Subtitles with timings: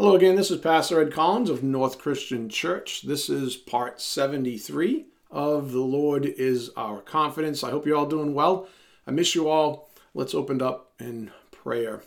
[0.00, 3.02] Hello again, this is Pastor Ed Collins of North Christian Church.
[3.02, 7.64] This is part 73 of The Lord is Our Confidence.
[7.64, 8.68] I hope you're all doing well.
[9.08, 9.90] I miss you all.
[10.14, 12.02] Let's open up in prayer.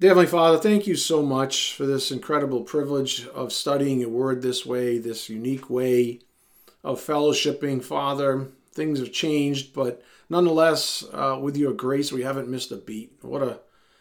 [0.00, 4.40] Dear Heavenly Father, thank you so much for this incredible privilege of studying your word
[4.40, 6.20] this way, this unique way
[6.82, 7.84] of fellowshipping.
[7.84, 13.12] Father, things have changed, but nonetheless, uh, with your grace, we haven't missed a beat.
[13.20, 13.60] What a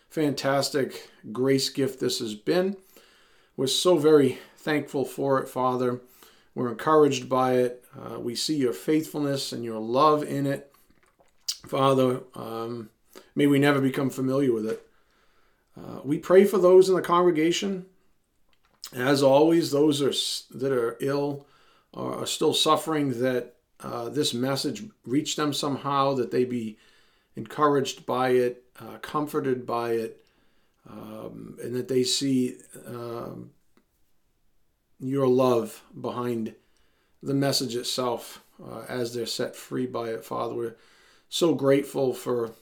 [0.10, 2.78] fantastic grace gift this has been.
[3.55, 6.02] We're so very thankful for it, Father.
[6.54, 7.86] We're encouraged by it.
[7.95, 10.72] Uh, we see your faithfulness and your love in it.
[11.66, 12.90] Father, um,
[13.36, 14.88] may we never become familiar with it.
[15.78, 17.86] Uh, we pray for those in the congregation.
[18.95, 21.45] As always, those are, that are ill
[21.94, 26.78] or are still suffering, that uh, this message reach them somehow, that they be
[27.38, 30.26] encouraged by it, uh, comforted by it,
[30.90, 33.52] um, and that they see um,
[35.00, 36.56] your love behind
[37.22, 40.56] the message itself uh, as they're set free by it, Father.
[40.56, 40.76] We're
[41.30, 42.53] so grateful for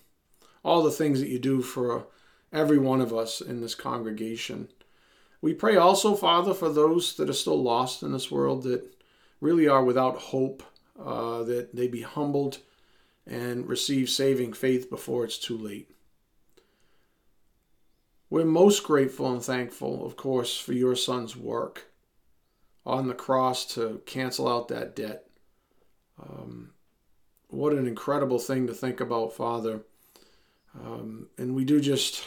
[0.64, 2.08] all the things that you do for
[2.52, 4.68] every one of us in this congregation.
[5.42, 8.84] We pray also, Father, for those that are still lost in this world that
[9.40, 10.64] really are without hope,
[11.00, 12.60] uh, that they be humbled
[13.28, 15.90] and receive saving faith before it's too late.
[18.30, 21.92] We're most grateful and thankful, of course, for your son's work
[22.86, 25.28] on the cross to cancel out that debt.
[26.22, 26.72] Um,
[27.48, 29.82] what an incredible thing to think about, Father.
[30.80, 32.24] Um, and we do just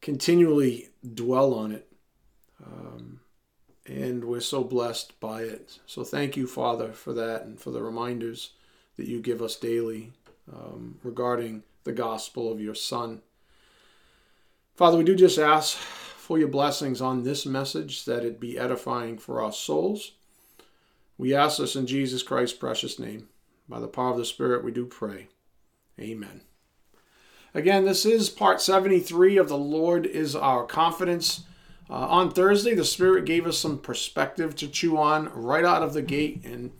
[0.00, 1.90] continually dwell on it.
[2.64, 3.20] Um,
[3.86, 5.78] and we're so blessed by it.
[5.86, 8.50] So thank you, Father, for that and for the reminders
[8.96, 10.12] that you give us daily
[10.52, 13.22] um, regarding the gospel of your Son.
[14.74, 19.18] Father, we do just ask for your blessings on this message, that it be edifying
[19.18, 20.12] for our souls.
[21.18, 23.28] We ask this in Jesus Christ's precious name.
[23.68, 25.28] By the power of the Spirit, we do pray.
[25.98, 26.42] Amen.
[27.52, 31.44] Again, this is part 73 of The Lord is Our Confidence.
[31.90, 35.92] Uh, on Thursday, the Spirit gave us some perspective to chew on right out of
[35.92, 36.44] the gate.
[36.44, 36.70] And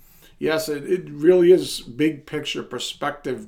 [0.41, 3.47] yes, it, it really is big picture perspective.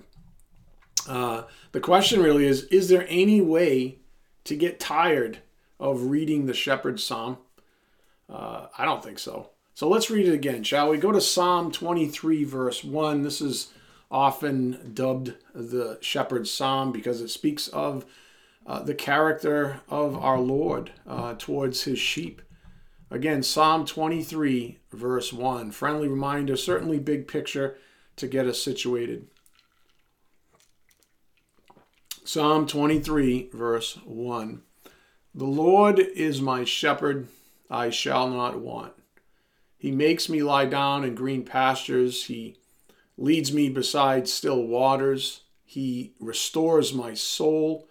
[1.09, 1.43] Uh,
[1.73, 3.99] the question really is Is there any way
[4.45, 5.39] to get tired
[5.81, 7.39] of reading the Shepherd's Psalm?
[8.31, 9.51] Uh, I don't think so.
[9.75, 10.99] So let's read it again, shall we?
[10.99, 13.23] Go to Psalm 23, verse 1.
[13.23, 13.73] This is
[14.11, 18.05] often dubbed the Shepherd's Psalm because it speaks of
[18.67, 22.43] uh, the character of our Lord uh, towards his sheep.
[23.11, 25.73] Again, Psalm 23, verse 1.
[25.73, 27.77] Friendly reminder, certainly big picture
[28.17, 29.27] to get us situated.
[32.25, 34.63] Psalm 23, verse 1.
[35.35, 37.29] The Lord is my shepherd,
[37.71, 38.93] I shall not want.
[39.77, 42.27] He makes me lie down in green pastures.
[42.27, 42.57] He
[43.17, 45.41] leads me beside still waters.
[45.65, 47.89] He restores my soul.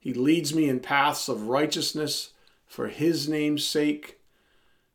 [0.00, 2.30] He leads me in paths of righteousness
[2.66, 4.17] for his name's sake.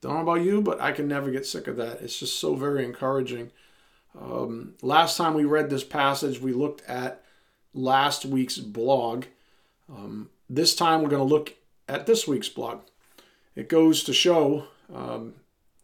[0.00, 2.00] don't know about you, but I can never get sick of that.
[2.00, 3.50] It's just so very encouraging.
[4.18, 7.22] Um, last time we read this passage, we looked at
[7.74, 9.26] last week's blog.
[9.88, 11.54] Um, this time we're going to look
[11.88, 12.80] at this week's blog.
[13.54, 15.34] It goes to show um,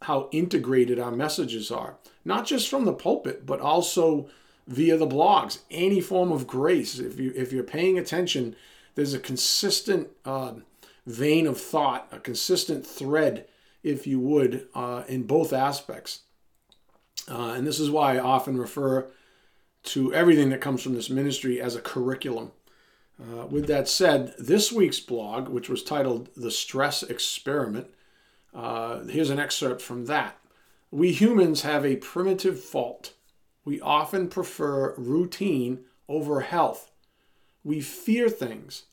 [0.01, 4.29] how integrated our messages are, not just from the pulpit, but also
[4.67, 5.59] via the blogs.
[5.69, 8.55] Any form of grace, if you if you're paying attention,
[8.95, 10.53] there's a consistent uh,
[11.05, 13.45] vein of thought, a consistent thread
[13.87, 16.21] if you would, uh, in both aspects.
[17.29, 19.07] Uh, and this is why I often refer
[19.83, 22.51] to everything that comes from this ministry as a curriculum.
[23.19, 27.87] Uh, with that said, this week's blog, which was titled The Stress Experiment,
[28.53, 30.37] uh, here's an excerpt from that.
[30.91, 33.13] We humans have a primitive fault.
[33.65, 36.91] We often prefer routine over health.
[37.63, 38.83] We fear things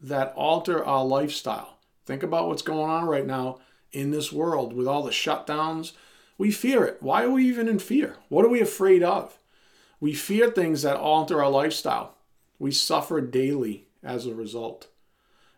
[0.00, 1.78] that alter our lifestyle.
[2.06, 3.58] Think about what's going on right now
[3.92, 5.92] in this world with all the shutdowns.
[6.38, 6.98] We fear it.
[7.00, 8.16] Why are we even in fear?
[8.28, 9.38] What are we afraid of?
[10.00, 12.16] We fear things that alter our lifestyle.
[12.58, 14.88] We suffer daily as a result.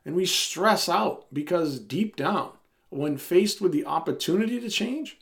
[0.05, 2.51] and we stress out because deep down,
[2.91, 5.19] when faced with the opportunity to change,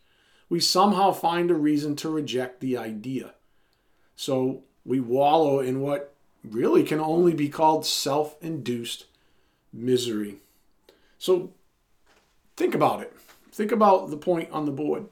[0.48, 3.34] we somehow find a reason to reject the idea.
[4.16, 9.06] So we wallow in what really can only be called self induced
[9.72, 10.36] misery.
[11.18, 11.52] So
[12.56, 13.14] think about it.
[13.50, 15.06] Think about the point on the board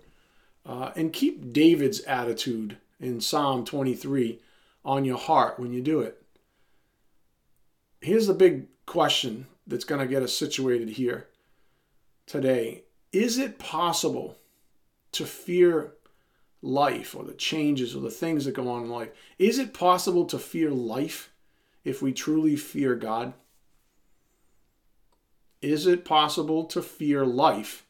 [0.65, 4.41] uh, and keep David's attitude in Psalm 23
[4.85, 6.23] on your heart when you do it.
[8.01, 11.29] Here's the big question that's going to get us situated here
[12.27, 12.85] today.
[13.13, 14.39] Is it possible
[15.13, 15.93] to fear
[16.63, 19.11] life or the changes or the things that go on in life?
[19.39, 21.31] Is it possible to fear life
[21.85, 23.35] if we truly fear God?
[25.62, 27.85] Is it possible to fear life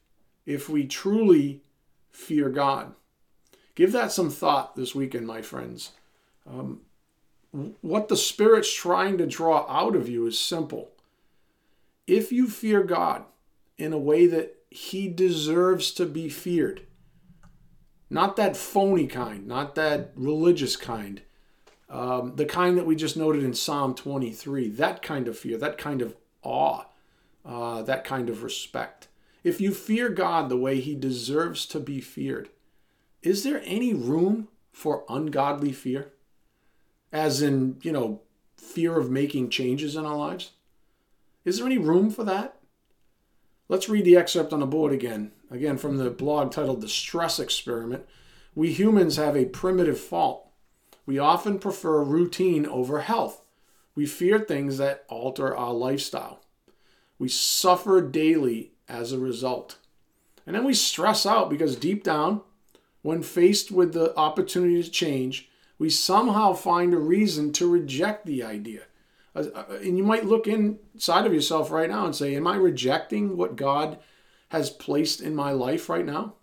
[0.45, 1.63] if we truly
[2.11, 2.95] fear God?
[3.75, 5.93] Give that some thought this weekend, my friends.
[6.47, 6.81] Um,
[7.81, 10.91] what the Spirit's trying to draw out of you is simple.
[12.07, 13.25] If you fear God
[13.79, 16.83] in a way that He deserves to be feared,
[18.09, 21.23] not that phony kind, not that religious kind,
[21.89, 25.79] um, the kind that we just noted in Psalm 23, that kind of fear, that
[25.79, 26.85] kind of awe,
[27.51, 29.09] uh, that kind of respect.
[29.43, 32.49] If you fear God the way He deserves to be feared,
[33.23, 36.13] is there any room for ungodly fear?
[37.13, 38.21] As in, you know,
[38.57, 40.53] fear of making changes in our lives?
[41.45, 42.57] Is there any room for that?
[43.69, 45.33] Let's read the excerpt on the board again.
[45.51, 48.07] Again, from the blog titled The Stress Experiment.
[48.55, 50.49] We humans have a primitive fault.
[51.05, 53.43] We often prefer routine over health.
[53.97, 56.43] We fear things that alter our lifestyle.
[57.21, 59.77] We suffer daily as a result.
[60.47, 62.41] And then we stress out because deep down,
[63.03, 68.43] when faced with the opportunity to change, we somehow find a reason to reject the
[68.43, 68.85] idea.
[69.37, 72.57] Uh, uh, and you might look inside of yourself right now and say, Am I
[72.57, 73.99] rejecting what God
[74.49, 76.37] has placed in my life right now?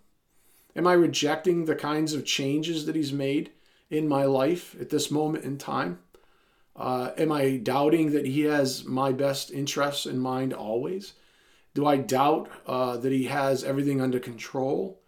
[0.76, 3.50] Am I rejecting the kinds of changes that He's made
[3.90, 5.98] in my life at this moment in time?
[6.78, 11.14] Uh, am I doubting that He has my best interests in mind always?
[11.74, 15.00] Do I doubt uh, that He has everything under control?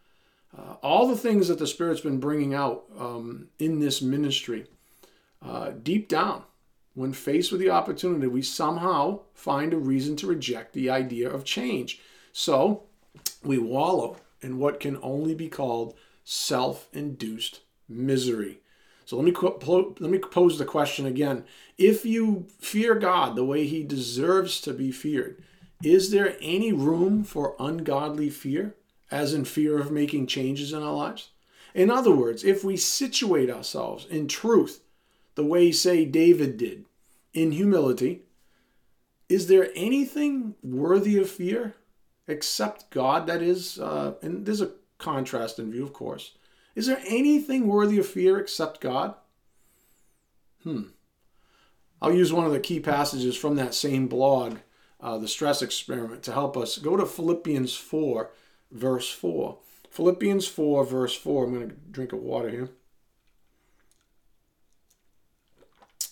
[0.56, 4.66] Uh, all the things that the Spirit's been bringing out um, in this ministry,
[5.40, 6.42] uh, deep down,
[6.94, 11.44] when faced with the opportunity, we somehow find a reason to reject the idea of
[11.44, 12.00] change.
[12.32, 12.82] So
[13.44, 15.94] we wallow in what can only be called
[16.24, 18.60] self induced misery.
[19.10, 19.34] So let me,
[19.98, 21.44] let me pose the question again.
[21.76, 25.42] If you fear God the way he deserves to be feared,
[25.82, 28.76] is there any room for ungodly fear?
[29.10, 31.30] as in fear of making changes in our lives?
[31.74, 34.80] In other words, if we situate ourselves in truth,
[35.34, 36.84] the way, say, David did,
[37.32, 38.22] in humility,
[39.28, 41.74] is there anything worthy of fear
[42.26, 43.26] except God?
[43.26, 46.32] That is, uh, and there's a contrast in view, of course.
[46.74, 49.14] Is there anything worthy of fear except God?
[50.62, 50.82] Hmm.
[52.02, 54.58] I'll use one of the key passages from that same blog,
[55.00, 56.78] uh, The Stress Experiment, to help us.
[56.78, 58.30] Go to Philippians 4
[58.70, 59.58] verse 4.
[59.90, 61.44] Philippians 4, verse 4.
[61.44, 62.70] I'm going to drink of water here.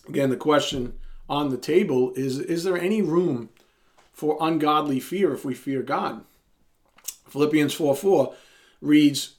[0.08, 0.94] Again, the question
[1.28, 3.50] on the table is Is there any room
[4.12, 6.24] for ungodly fear if we fear God?
[7.28, 8.34] Philippians 4 4
[8.80, 9.34] reads,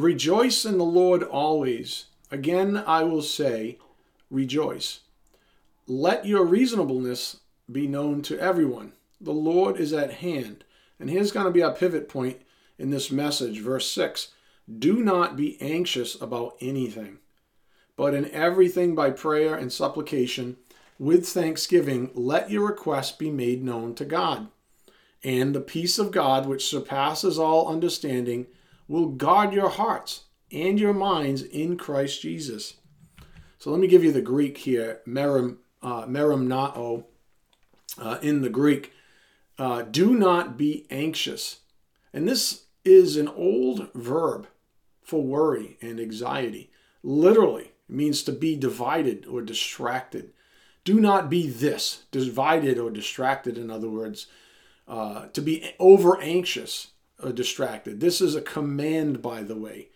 [0.00, 2.06] Rejoice in the Lord always.
[2.30, 3.78] Again, I will say,
[4.30, 5.00] Rejoice.
[5.86, 7.40] Let your reasonableness
[7.70, 8.92] be known to everyone.
[9.20, 10.64] The Lord is at hand.
[10.98, 12.40] And here's going to be our pivot point
[12.78, 14.28] in this message, verse 6
[14.78, 17.18] Do not be anxious about anything,
[17.94, 20.56] but in everything by prayer and supplication,
[20.98, 24.48] with thanksgiving, let your requests be made known to God.
[25.22, 28.46] And the peace of God, which surpasses all understanding,
[28.90, 32.74] will guard your hearts and your minds in Christ Jesus.
[33.56, 37.04] So let me give you the Greek here, merim, uh, merimnao,
[37.98, 38.92] uh, in the Greek.
[39.56, 41.60] Uh, do not be anxious.
[42.12, 44.48] And this is an old verb
[45.04, 46.72] for worry and anxiety.
[47.04, 50.32] Literally, it means to be divided or distracted.
[50.82, 54.26] Do not be this, divided or distracted, in other words,
[54.88, 56.88] uh, to be over anxious
[57.28, 58.00] distracted.
[58.00, 59.88] This is a command, by the way.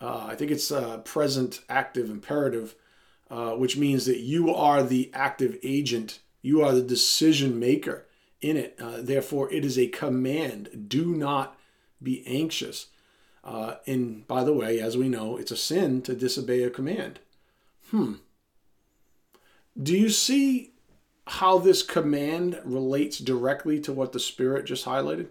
[0.00, 2.74] Uh, I think it's a present active imperative,
[3.30, 8.06] uh, which means that you are the active agent, you are the decision maker
[8.40, 8.78] in it.
[8.80, 10.86] Uh, therefore, it is a command.
[10.88, 11.58] Do not
[12.02, 12.86] be anxious.
[13.44, 17.20] Uh, and by the way, as we know, it's a sin to disobey a command.
[17.90, 18.14] Hmm.
[19.80, 20.72] Do you see
[21.26, 25.28] how this command relates directly to what the Spirit just highlighted?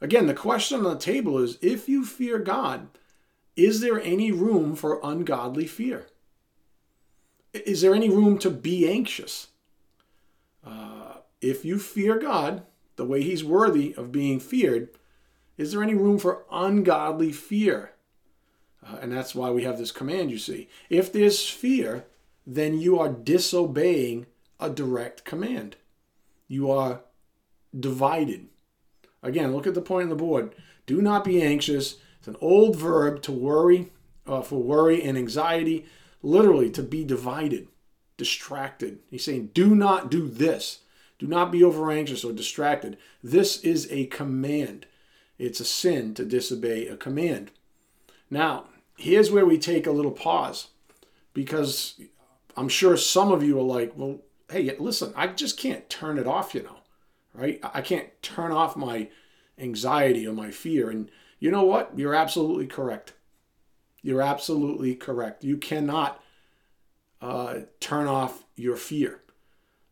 [0.00, 2.88] Again, the question on the table is if you fear God,
[3.56, 6.06] is there any room for ungodly fear?
[7.52, 9.48] Is there any room to be anxious?
[10.64, 12.64] Uh, if you fear God
[12.96, 14.90] the way He's worthy of being feared,
[15.56, 17.92] is there any room for ungodly fear?
[18.86, 20.68] Uh, and that's why we have this command, you see.
[20.90, 22.04] If there's fear,
[22.46, 24.26] then you are disobeying
[24.60, 25.76] a direct command.
[26.46, 27.00] You are
[27.78, 28.48] divided.
[29.26, 30.54] Again, look at the point on the board.
[30.86, 31.96] Do not be anxious.
[32.18, 33.90] It's an old verb to worry,
[34.26, 35.86] uh, for worry and anxiety,
[36.22, 37.68] literally to be divided,
[38.16, 39.00] distracted.
[39.10, 40.80] He's saying, do not do this.
[41.18, 42.98] Do not be over anxious or distracted.
[43.22, 44.86] This is a command.
[45.38, 47.50] It's a sin to disobey a command.
[48.30, 48.66] Now,
[48.96, 50.68] here's where we take a little pause
[51.34, 52.00] because
[52.56, 56.26] I'm sure some of you are like, well, hey, listen, I just can't turn it
[56.26, 56.75] off, you know,
[57.36, 57.60] right?
[57.62, 59.08] I can't turn off my
[59.58, 60.90] anxiety or my fear.
[60.90, 61.92] And you know what?
[61.96, 63.14] You're absolutely correct.
[64.02, 65.44] You're absolutely correct.
[65.44, 66.22] You cannot
[67.20, 69.20] uh, turn off your fear.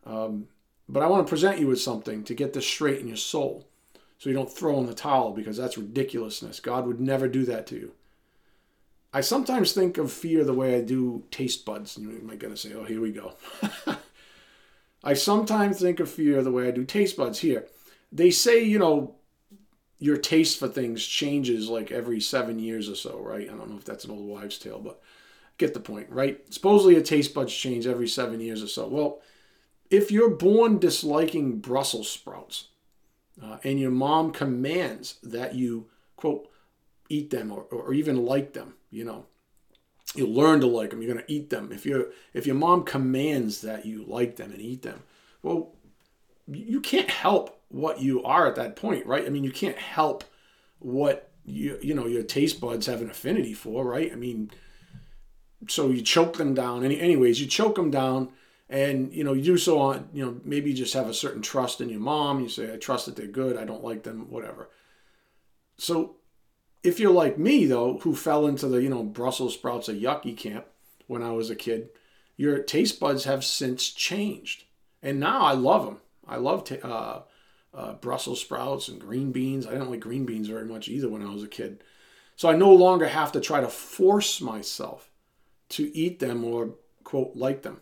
[0.05, 0.49] Um,
[0.89, 3.67] but I want to present you with something to get this straight in your soul
[4.19, 6.61] so you don't throw in the towel because that's ridiculousness.
[6.61, 7.93] God would never do that to you.
[9.13, 11.97] I sometimes think of fear the way I do taste buds.
[11.97, 13.35] You might going to say, oh, here we go.
[15.05, 17.41] I sometimes think of fear the way I do taste buds.
[17.41, 17.67] Here,
[18.11, 19.17] they say, you know,
[19.99, 23.49] your taste for things changes like every seven years or so, right?
[23.49, 25.01] I don't know if that's an old wives' tale, but
[25.59, 26.43] get the point, right?
[26.53, 28.89] Supposedly a taste buds change every seven years or so.
[28.89, 29.21] Well,
[29.91, 32.69] if you're born disliking Brussels sprouts
[33.43, 36.49] uh, and your mom commands that you, quote,
[37.09, 39.27] eat them or, or even like them, you know,
[40.15, 41.03] you'll learn to like them.
[41.03, 41.71] You're going to eat them.
[41.73, 45.03] If you if your mom commands that you like them and eat them,
[45.43, 45.75] well,
[46.47, 49.27] you can't help what you are at that point, right?
[49.27, 50.25] I mean, you can't help
[50.79, 54.13] what you you know your taste buds have an affinity for, right?
[54.13, 54.51] I mean,
[55.69, 56.85] so you choke them down.
[56.85, 58.31] Any, anyways, you choke them down,
[58.69, 60.09] and you know you do so on.
[60.13, 62.41] You know, maybe you just have a certain trust in your mom.
[62.41, 63.57] You say, "I trust that they're good.
[63.57, 64.31] I don't like them.
[64.31, 64.71] Whatever."
[65.77, 66.17] So,
[66.85, 70.37] if you're like me though, who fell into the you know Brussels sprouts a yucky
[70.37, 70.67] camp
[71.07, 71.89] when I was a kid,
[72.37, 74.65] your taste buds have since changed,
[75.03, 75.99] and now I love them.
[76.27, 77.21] I love t- uh,
[77.73, 79.67] uh, Brussels sprouts and green beans.
[79.67, 81.83] I didn't like green beans very much either when I was a kid.
[82.37, 85.11] So I no longer have to try to force myself
[85.71, 86.75] to eat them or,
[87.05, 87.81] quote, like them.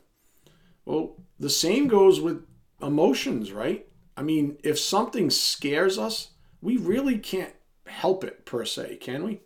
[0.85, 2.45] Well, the same goes with
[2.83, 3.87] emotions, right?
[4.17, 6.31] I mean, if something scares us,
[6.61, 7.55] we really can't
[7.93, 9.41] help it per se, can we?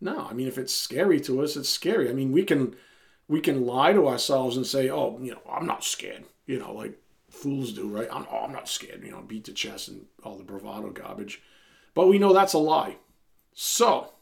[0.00, 2.08] No, I mean, if it's scary to us, it's scary.
[2.08, 2.76] I mean, we can
[3.28, 6.72] we can lie to ourselves and say, "Oh, you know, I'm not scared." You know,
[6.72, 6.98] like
[7.30, 8.08] fools do, right?
[8.10, 11.40] I'm, oh, I'm not scared, you know, beat the chest and all the bravado garbage.
[11.94, 12.96] But we know that's a lie.
[13.52, 14.12] So,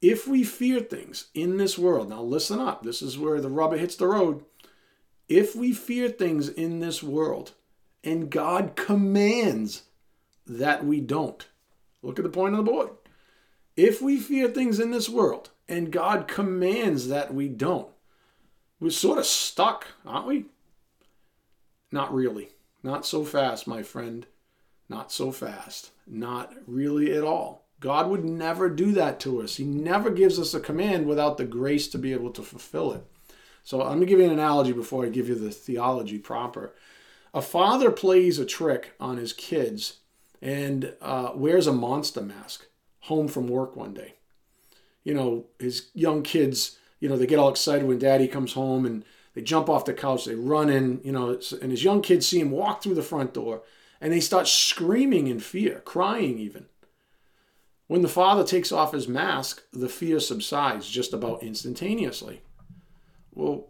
[0.00, 3.76] if we fear things in this world, now listen up, this is where the rubber
[3.76, 4.44] hits the road.
[5.28, 7.52] If we fear things in this world
[8.04, 9.84] and God commands
[10.46, 11.46] that we don't,
[12.02, 12.90] look at the point on the board.
[13.76, 17.88] If we fear things in this world and God commands that we don't,
[18.80, 20.46] we're sort of stuck, aren't we?
[21.90, 22.50] Not really.
[22.82, 24.26] Not so fast, my friend.
[24.88, 25.92] Not so fast.
[26.06, 27.68] Not really at all.
[27.80, 29.56] God would never do that to us.
[29.56, 33.04] He never gives us a command without the grace to be able to fulfill it.
[33.64, 36.74] So let me give you an analogy before I give you the theology proper.
[37.34, 39.98] A father plays a trick on his kids
[40.42, 42.66] and uh, wears a monster mask
[43.02, 44.14] home from work one day.
[45.04, 48.84] You know, his young kids, you know, they get all excited when daddy comes home
[48.84, 52.26] and they jump off the couch, they run in, you know, and his young kids
[52.26, 53.62] see him walk through the front door
[54.00, 56.66] and they start screaming in fear, crying even.
[57.86, 62.42] When the father takes off his mask, the fear subsides just about instantaneously.
[63.32, 63.68] Well,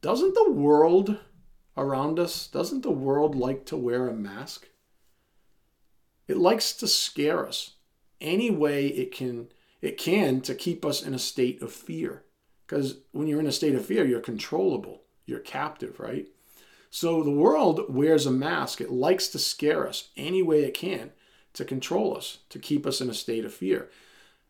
[0.00, 1.18] doesn't the world
[1.76, 4.68] around us, doesn't the world like to wear a mask?
[6.28, 7.72] It likes to scare us
[8.20, 9.48] any way it can
[9.82, 12.24] it can to keep us in a state of fear.
[12.66, 16.26] Because when you're in a state of fear, you're controllable, you're captive, right?
[16.90, 18.80] So the world wears a mask.
[18.80, 21.12] It likes to scare us any way it can
[21.52, 23.90] to control us, to keep us in a state of fear.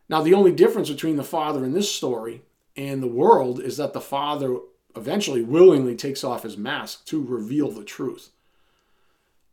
[0.08, 2.42] Now, the only difference between the Father in this story
[2.76, 4.56] and the world is that the Father
[4.96, 8.30] eventually willingly takes off his mask to reveal the truth.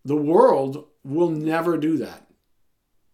[0.05, 2.27] The world will never do that.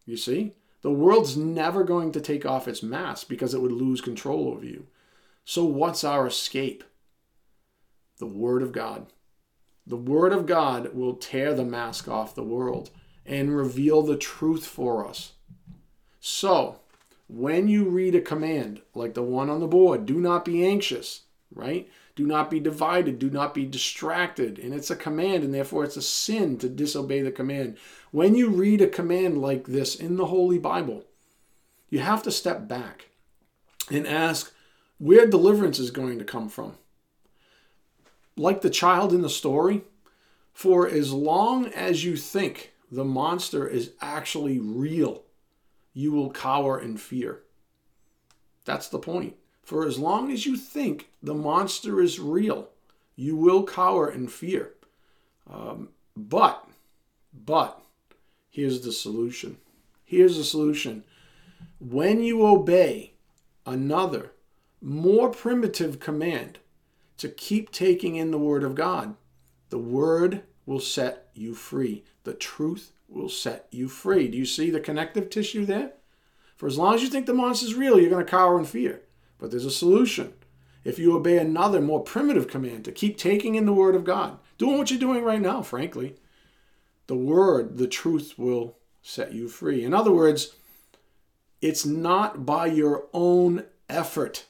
[0.06, 0.54] You see?
[0.82, 4.66] The world's never going to take off its mask because it would lose control over
[4.66, 4.88] you.
[5.44, 6.84] So, what's our escape?
[8.18, 9.08] The Word of God.
[9.86, 12.92] The Word of God will tear the mask off the world
[13.26, 15.34] and reveal the truth for us.
[16.20, 16.80] So,
[17.28, 21.24] when you read a command like the one on the board, do not be anxious,
[21.54, 21.90] right?
[22.20, 23.18] Do not be divided.
[23.18, 24.60] Do not be distracted.
[24.60, 27.78] And it's a command, and therefore it's a sin to disobey the command.
[28.12, 31.06] When you read a command like this in the Holy Bible,
[31.90, 33.08] you have to step back
[33.90, 34.54] and ask
[34.98, 36.76] where deliverance is going to come from.
[38.36, 39.84] Like the child in the story,
[40.52, 45.24] for as long as you think the monster is actually real,
[45.94, 47.44] you will cower in fear.
[48.66, 49.38] That's the point.
[49.70, 52.70] For as long as you think the monster is real,
[53.16, 54.74] you will cower in fear.
[55.48, 56.68] Um, but,
[57.32, 57.80] but,
[58.50, 59.58] here's the solution.
[60.04, 61.04] Here's the solution.
[61.78, 63.14] When you obey
[63.64, 64.32] another,
[64.82, 66.58] more primitive command
[67.18, 69.18] to keep taking in the Word of God,
[69.70, 72.04] the Word will set you free.
[72.24, 74.30] The truth will set you free.
[74.30, 75.92] Do you see the connective tissue there?
[76.58, 78.66] For as long as you think the monster is real, you're going to cower in
[78.66, 79.04] fear.
[79.40, 80.34] But there's a solution.
[80.84, 84.38] If you obey another more primitive command to keep taking in the Word of God,
[84.58, 86.16] doing what you're doing right now, frankly,
[87.08, 89.84] the Word, the truth will set you free.
[89.84, 90.56] In other words,
[91.62, 94.46] it's not by your own effort.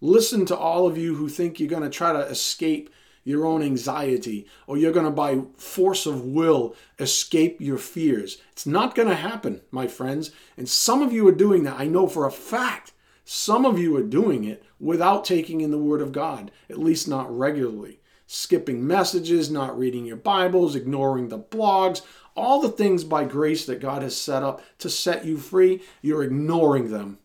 [0.00, 2.90] Listen to all of you who think you're going to try to escape
[3.24, 8.38] your own anxiety, or you're going to, by force of will, escape your fears.
[8.50, 10.32] It's not going to happen, my friends.
[10.56, 11.78] And some of you are doing that.
[11.78, 12.91] I know for a fact.
[13.24, 17.06] Some of you are doing it without taking in the Word of God, at least
[17.06, 18.00] not regularly.
[18.26, 22.02] Skipping messages, not reading your Bibles, ignoring the blogs,
[22.34, 26.22] all the things by grace that God has set up to set you free, you're
[26.22, 27.18] ignoring them.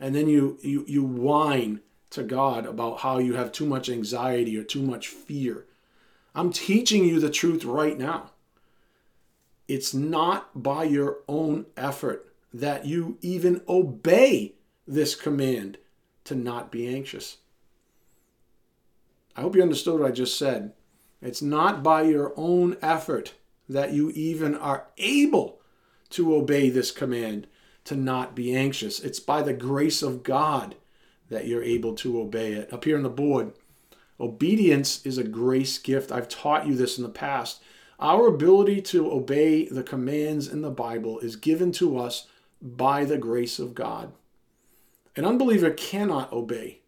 [0.00, 4.56] And then you you you whine to God about how you have too much anxiety
[4.56, 5.66] or too much fear.
[6.34, 8.32] I'm teaching you the truth right now.
[9.68, 14.55] It's not by your own effort that you even obey
[14.86, 15.78] this command
[16.24, 17.38] to not be anxious.
[19.34, 20.72] I hope you understood what I just said.
[21.20, 23.34] It's not by your own effort
[23.68, 25.60] that you even are able
[26.10, 27.46] to obey this command
[27.84, 29.00] to not be anxious.
[29.00, 30.76] It's by the grace of God
[31.28, 32.72] that you're able to obey it.
[32.72, 33.52] Up here on the board,
[34.20, 36.12] obedience is a grace gift.
[36.12, 37.62] I've taught you this in the past.
[37.98, 42.26] Our ability to obey the commands in the Bible is given to us
[42.60, 44.12] by the grace of God.
[45.16, 46.80] An unbeliever cannot obey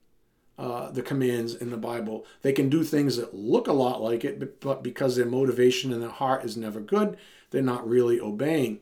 [0.58, 2.26] uh, the commands in the Bible.
[2.42, 6.00] They can do things that look a lot like it, but because their motivation in
[6.00, 7.16] their heart is never good,
[7.50, 8.80] they're not really obeying.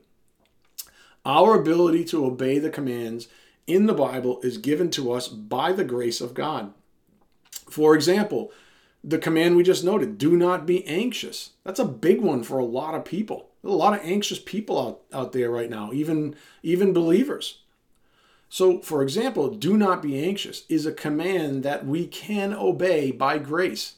[1.24, 3.28] Our ability to obey the commands
[3.66, 6.72] in the Bible is given to us by the grace of God.
[7.68, 8.52] For example,
[9.04, 11.50] the command we just noted do not be anxious.
[11.64, 13.50] That's a big one for a lot of people.
[13.62, 17.58] a lot of anxious people out, out there right now, even, even believers.
[18.48, 23.38] So, for example, do not be anxious is a command that we can obey by
[23.38, 23.96] grace.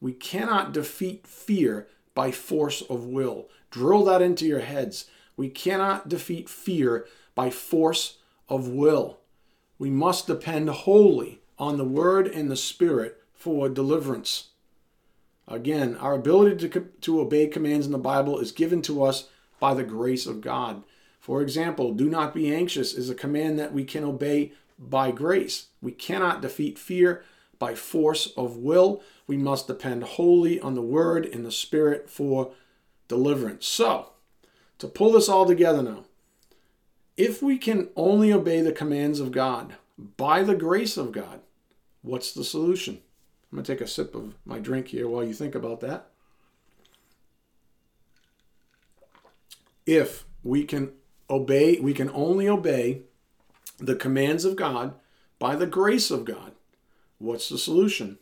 [0.00, 3.48] We cannot defeat fear by force of will.
[3.70, 5.06] Drill that into your heads.
[5.36, 8.18] We cannot defeat fear by force
[8.48, 9.18] of will.
[9.78, 14.48] We must depend wholly on the Word and the Spirit for deliverance.
[15.46, 19.28] Again, our ability to, to obey commands in the Bible is given to us
[19.60, 20.84] by the grace of God.
[21.24, 25.68] For example, do not be anxious is a command that we can obey by grace.
[25.80, 27.24] We cannot defeat fear
[27.58, 29.02] by force of will.
[29.26, 32.52] We must depend wholly on the Word and the Spirit for
[33.08, 33.66] deliverance.
[33.66, 34.10] So,
[34.76, 36.04] to pull this all together now,
[37.16, 39.76] if we can only obey the commands of God
[40.18, 41.40] by the grace of God,
[42.02, 43.00] what's the solution?
[43.50, 46.10] I'm going to take a sip of my drink here while you think about that.
[49.86, 50.92] If we can
[51.34, 53.02] obey, we can only obey
[53.78, 54.94] the commands of God
[55.38, 56.52] by the grace of God,
[57.18, 58.18] what's the solution?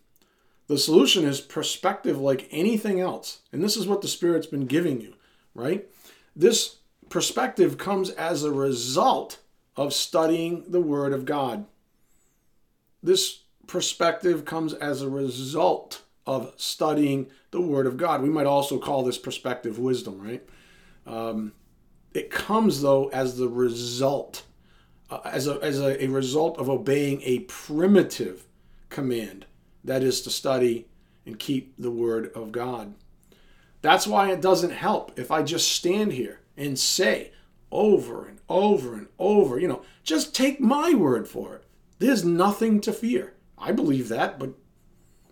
[0.67, 3.41] The solution is perspective like anything else.
[3.53, 5.15] And this is what the Spirit's been giving you,
[5.55, 5.87] right?
[6.35, 6.77] This
[7.11, 9.39] perspective comes as a result
[9.77, 11.67] of studying the Word of God.
[13.03, 18.23] This perspective comes as a result of studying the Word of God.
[18.23, 20.43] We might also call this perspective wisdom, right?
[21.07, 21.53] Um,
[22.15, 24.45] it comes, though, as the result,
[25.11, 28.47] uh, as, a, as a, a result of obeying a primitive
[28.89, 29.47] command
[29.85, 30.87] that is to study
[31.27, 32.95] and keep the Word of God.
[33.81, 37.33] That's why it doesn't help if I just stand here and say
[37.71, 41.65] over and over and over, you know, just take my word for it.
[41.99, 43.35] There's nothing to fear.
[43.57, 44.51] I believe that, but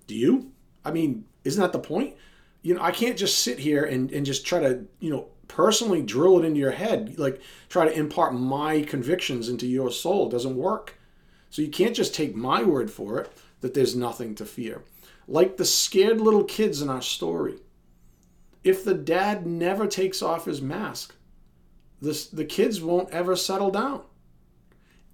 [0.06, 0.52] do you?
[0.84, 2.16] I mean, isn't that the point?
[2.62, 6.00] you know, I can't just sit here and, and just try to, you know, personally
[6.00, 10.28] drill it into your head, like try to impart my convictions into your soul.
[10.28, 10.96] It doesn't work.
[11.50, 14.84] So you can't just take my word for it that there's nothing to fear.
[15.26, 17.58] Like the scared little kids in our story.
[18.62, 21.16] If the dad never takes off his mask,
[22.00, 24.02] this, the kids won't ever settle down.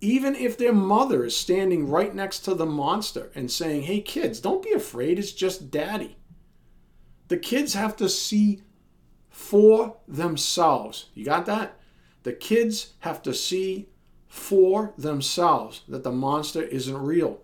[0.03, 4.40] Even if their mother is standing right next to the monster and saying, Hey, kids,
[4.40, 6.18] don't be afraid, it's just daddy.
[7.29, 8.61] The kids have to see
[9.37, 11.11] for themselves.
[11.12, 11.79] You got that?
[12.22, 13.90] The kids have to see
[14.27, 17.42] for themselves that the monster isn't real.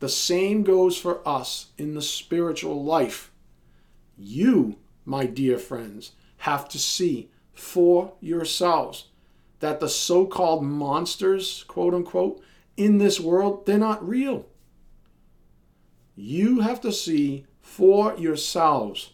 [0.00, 3.30] The same goes for us in the spiritual life.
[4.16, 9.08] You, my dear friends, have to see for yourselves
[9.60, 12.42] that the so called monsters, quote unquote,
[12.78, 14.46] in this world, they're not real.
[16.16, 19.13] You have to see for yourselves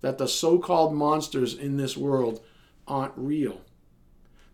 [0.00, 2.40] that the so called monsters in this world
[2.86, 3.62] aren't real.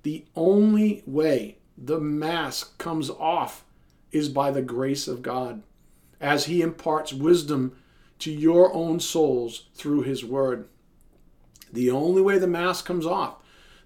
[0.02, 3.64] The only way the mask comes off
[4.12, 5.62] is by the grace of God
[6.20, 7.76] as He imparts wisdom
[8.20, 10.68] to your own souls through His Word.
[11.72, 13.36] The only way the mask comes off,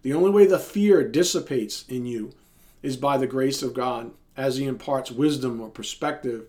[0.02, 2.32] the only way the fear dissipates in you
[2.82, 6.46] is by the grace of God as He imparts wisdom or perspective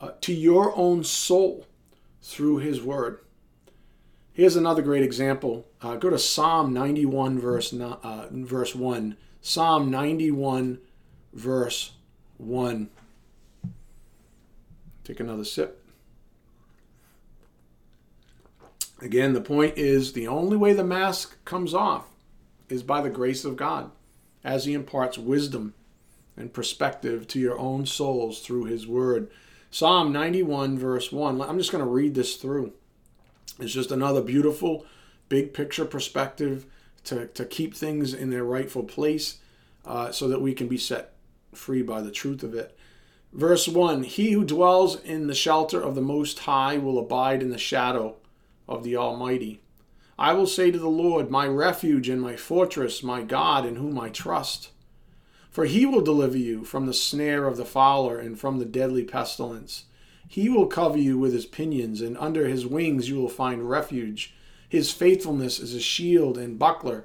[0.00, 1.66] uh, to your own soul
[2.22, 3.20] through His Word.
[4.32, 5.66] Here's another great example.
[5.82, 9.16] Uh, go to Psalm 91, verse, uh, verse 1.
[9.40, 10.78] Psalm 91,
[11.32, 11.92] verse
[12.38, 12.90] 1.
[15.04, 15.84] Take another sip.
[19.00, 22.06] Again, the point is the only way the mask comes off
[22.68, 23.90] is by the grace of God
[24.44, 25.74] as He imparts wisdom
[26.36, 29.30] and perspective to your own souls through His Word.
[29.70, 31.40] Psalm 91, verse 1.
[31.40, 32.72] I'm just going to read this through.
[33.60, 34.86] It's just another beautiful,
[35.28, 36.66] big picture perspective
[37.04, 39.38] to, to keep things in their rightful place
[39.84, 41.12] uh, so that we can be set
[41.54, 42.76] free by the truth of it.
[43.32, 47.50] Verse 1 He who dwells in the shelter of the Most High will abide in
[47.50, 48.16] the shadow
[48.68, 49.60] of the Almighty.
[50.18, 53.98] I will say to the Lord, My refuge and my fortress, my God in whom
[53.98, 54.70] I trust.
[55.50, 59.02] For he will deliver you from the snare of the fowler and from the deadly
[59.02, 59.84] pestilence.
[60.32, 64.32] He will cover you with his pinions, and under his wings you will find refuge.
[64.68, 67.04] His faithfulness is a shield and buckler.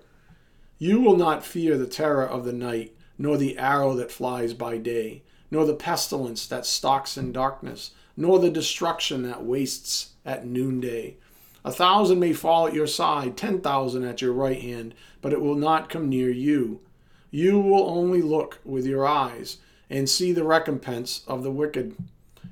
[0.78, 4.78] You will not fear the terror of the night, nor the arrow that flies by
[4.78, 11.16] day, nor the pestilence that stalks in darkness, nor the destruction that wastes at noonday.
[11.64, 15.42] A thousand may fall at your side, ten thousand at your right hand, but it
[15.42, 16.80] will not come near you.
[17.32, 19.58] You will only look with your eyes
[19.90, 21.96] and see the recompense of the wicked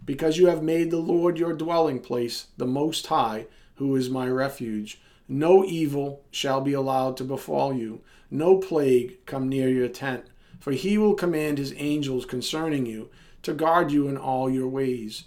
[0.06, 4.28] because you have made the Lord your dwelling place, the Most High, who is my
[4.28, 5.02] refuge.
[5.28, 10.26] No evil shall be allowed to befall you, no plague come near your tent,
[10.60, 13.10] for he will command his angels concerning you
[13.44, 15.26] to guard you in all your ways.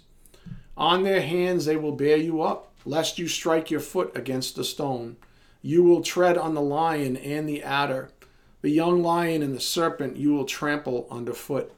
[0.75, 4.63] On their hands they will bear you up, lest you strike your foot against a
[4.63, 5.17] stone.
[5.61, 8.09] You will tread on the lion and the adder,
[8.61, 11.73] the young lion and the serpent you will trample underfoot.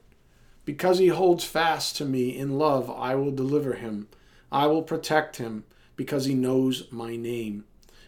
[0.69, 4.07] Because he holds fast to me in love, I will deliver him.
[4.51, 5.63] I will protect him
[5.95, 7.63] because he knows my name.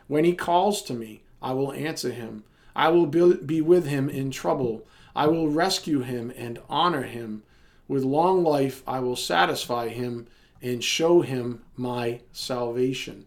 [0.05, 2.43] When he calls to me, I will answer him.
[2.75, 4.85] I will be with him in trouble.
[5.15, 7.41] I will rescue him and honor him.
[7.87, 10.27] With long life, I will satisfy him
[10.61, 13.25] and show him my salvation.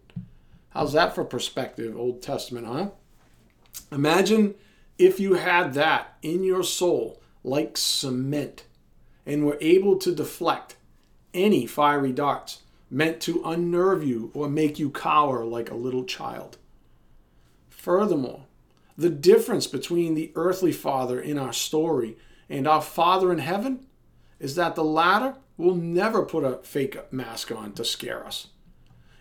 [0.68, 2.90] How's that for perspective, Old Testament, huh?
[3.90, 4.54] Imagine
[4.96, 8.66] if you had that in your soul like cement
[9.26, 10.76] and were able to deflect
[11.32, 16.58] any fiery darts meant to unnerve you or make you cower like a little child.
[17.68, 18.44] Furthermore,
[18.96, 22.16] the difference between the earthly father in our story
[22.48, 23.86] and our Father in heaven
[24.38, 28.48] is that the latter will never put a fake mask on to scare us.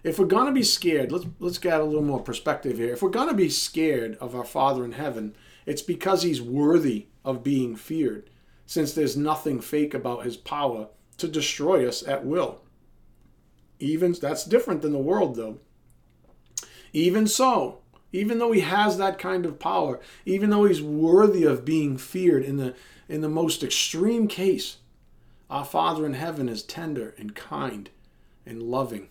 [0.04, 2.94] If we're going to be scared, let's, let's get a little more perspective here.
[2.94, 5.36] If we're going to be scared of our Father in heaven,
[5.66, 8.30] it's because he's worthy of being feared
[8.66, 12.62] since there's nothing fake about his power to destroy us at will.
[13.80, 15.60] Even that's different than the world though.
[16.94, 17.80] Even so,
[18.12, 22.44] even though he has that kind of power, even though he's worthy of being feared
[22.44, 22.76] in the
[23.10, 24.78] in the most extreme case,
[25.50, 27.90] our Father in heaven is tender and kind
[28.46, 29.10] and loving.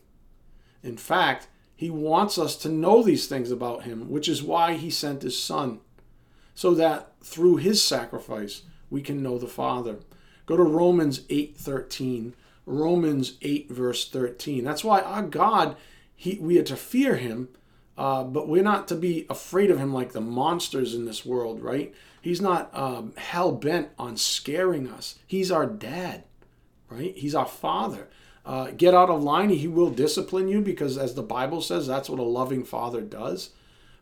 [0.83, 4.91] In fact, he wants us to know these things about him, which is why he
[4.91, 5.81] sent his son,
[6.55, 8.63] so that through his sacrifice
[8.93, 9.97] we can know the Father.
[10.47, 12.35] Go to Romans 8:13.
[12.67, 14.63] Romans 8 verse 13.
[14.65, 15.77] That's why our God,
[16.15, 17.49] he, we are to fear him
[17.97, 21.61] Uh, but we're not to be afraid of him like the monsters in this world,
[21.63, 21.95] right?
[22.23, 25.19] He's not um, hell bent on scaring us.
[25.27, 26.25] He's our dad,
[26.89, 27.15] right?
[27.17, 28.09] He's our father.
[28.47, 29.51] Uh, get out of line.
[29.51, 33.51] He will discipline you because, as the Bible says, that's what a loving father does.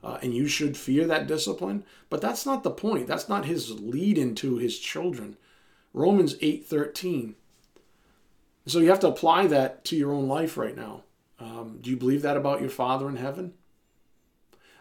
[0.03, 1.85] Uh, and you should fear that discipline.
[2.09, 3.07] But that's not the point.
[3.07, 5.37] That's not his lead into his children.
[5.93, 7.35] Romans 8 13.
[8.67, 11.03] So you have to apply that to your own life right now.
[11.39, 13.55] Um, do you believe that about your Father in heaven?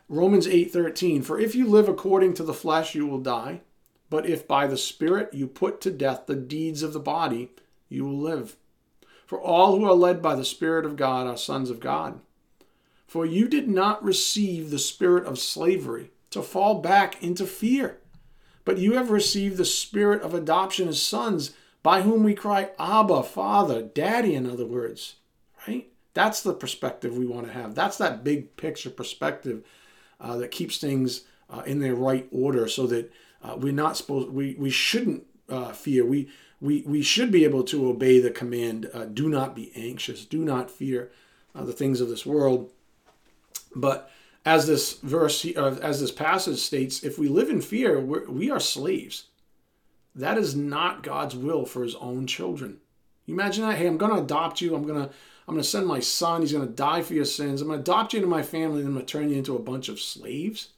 [0.09, 3.61] Romans 8:13 For if you live according to the flesh you will die
[4.09, 7.51] but if by the spirit you put to death the deeds of the body
[7.89, 8.55] you will live
[9.27, 12.19] For all who are led by the spirit of God are sons of God
[13.09, 17.97] For you did not receive the spirit of slavery to fall back into fear
[18.65, 23.23] but you have received the spirit of adoption as sons by whom we cry abba
[23.23, 25.15] father daddy in other words
[25.67, 25.87] right?
[26.13, 27.75] That's the perspective we want to have.
[27.75, 29.63] That's that big picture perspective
[30.19, 33.11] uh, that keeps things uh, in their right order so that
[33.43, 36.05] uh, we're not supposed we, we shouldn't uh, fear.
[36.05, 40.25] We, we we should be able to obey the command uh, do not be anxious.
[40.25, 41.11] Do not fear
[41.55, 42.71] uh, the things of this world
[43.75, 44.11] but
[44.45, 48.59] as this verse as this passage states if we live in fear we're, we are
[48.59, 49.25] slaves
[50.15, 52.77] that is not god's will for his own children
[53.25, 55.13] you imagine that hey i'm going to adopt you i'm going to
[55.49, 56.41] I'm going to send my son.
[56.41, 57.59] He's going to die for your sins.
[57.59, 59.55] I'm going to adopt you into my family, and I'm going to turn you into
[59.55, 60.69] a bunch of slaves.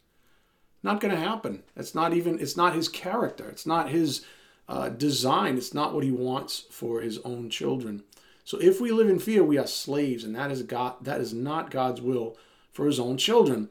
[0.82, 1.64] Not going to happen.
[1.76, 2.40] It's not even.
[2.40, 3.50] It's not his character.
[3.50, 4.26] It's not his
[4.70, 5.58] uh, design.
[5.58, 8.04] It's not what he wants for his own children.
[8.46, 10.96] So if we live in fear, we are slaves, and that is God.
[11.02, 12.38] That is not God's will
[12.72, 13.70] for His own children.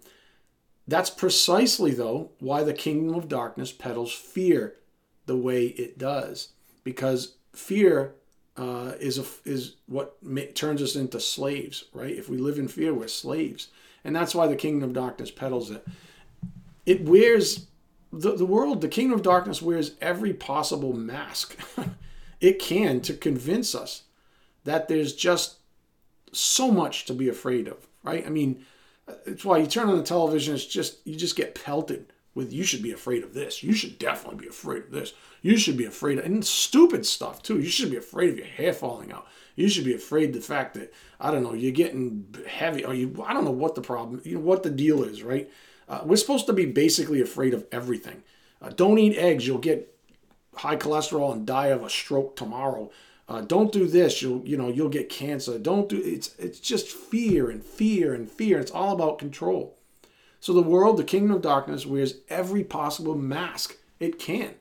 [0.86, 4.76] That's precisely though why the kingdom of darkness peddles fear
[5.26, 6.48] the way it does,
[6.82, 8.14] because fear
[8.56, 12.16] uh, is a, is what ma- turns us into slaves, right?
[12.16, 13.68] If we live in fear, we're slaves,
[14.04, 15.86] and that's why the kingdom of darkness peddles it.
[16.86, 17.66] It wears
[18.12, 21.56] the, the world, the kingdom of darkness wears every possible mask
[22.40, 24.02] it can to convince us
[24.64, 25.58] that there's just
[26.32, 28.26] so much to be afraid of, right?
[28.26, 28.64] I mean,
[29.26, 32.62] it's why you turn on the television, it's just you just get pelted with you
[32.64, 33.62] should be afraid of this.
[33.62, 35.12] You should definitely be afraid of this.
[35.42, 37.58] You should be afraid of and stupid stuff too.
[37.58, 39.26] You should be afraid of your hair falling out.
[39.56, 43.24] You should be afraid the fact that I don't know you're getting heavy or you
[43.26, 45.50] I don't know what the problem you know what the deal is right.
[45.88, 48.22] Uh, we're supposed to be basically afraid of everything.
[48.62, 49.46] Uh, don't eat eggs.
[49.46, 49.92] You'll get
[50.54, 52.90] high cholesterol and die of a stroke tomorrow.
[53.30, 54.20] Uh, don't do this.
[54.20, 55.56] You'll you know you'll get cancer.
[55.56, 58.58] Don't do it's it's just fear and fear and fear.
[58.58, 59.78] It's all about control.
[60.40, 64.54] So the world, the kingdom of darkness, wears every possible mask it can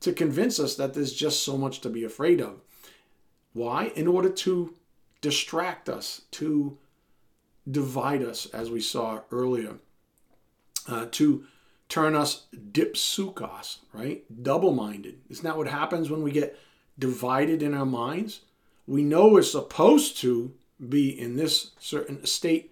[0.00, 2.60] to convince us that there's just so much to be afraid of.
[3.52, 3.86] Why?
[3.96, 4.74] In order to
[5.20, 6.78] distract us, to
[7.68, 9.76] divide us, as we saw earlier,
[10.86, 11.46] uh, to
[11.88, 14.24] turn us dipsukos, right?
[14.42, 15.20] Double minded.
[15.30, 16.58] Isn't that what happens when we get
[16.98, 18.40] divided in our minds?
[18.86, 20.52] We know we're supposed to
[20.88, 22.70] be in this certain state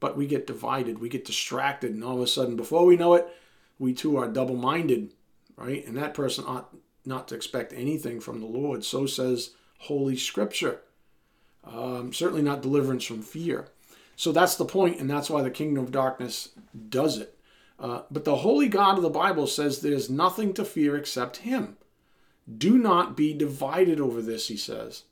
[0.00, 3.14] but we get divided, we get distracted, and all of a sudden, before we know
[3.14, 3.28] it,
[3.78, 5.12] we too are double minded,
[5.56, 5.86] right?
[5.86, 8.84] And that person ought not to expect anything from the Lord.
[8.84, 10.80] So says Holy Scripture.
[11.64, 13.68] Um, certainly not deliverance from fear.
[14.16, 16.50] So that's the point, and that's why the kingdom of darkness
[16.88, 17.38] does it.
[17.78, 21.76] Uh, but the holy God of the Bible says there's nothing to fear except Him.
[22.56, 25.04] Do not be divided over this, he says.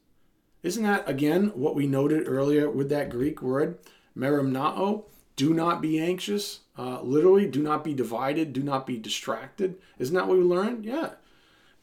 [0.62, 3.78] Isn't that, again, what we noted earlier with that Greek word?
[4.18, 5.04] merimnao,
[5.36, 6.60] do not be anxious.
[6.76, 9.76] Uh, literally, do not be divided, do not be distracted.
[9.98, 10.84] Isn't that what we learned?
[10.84, 11.10] Yeah.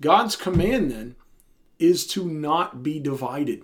[0.01, 1.15] God's command then
[1.79, 3.63] is to not be divided.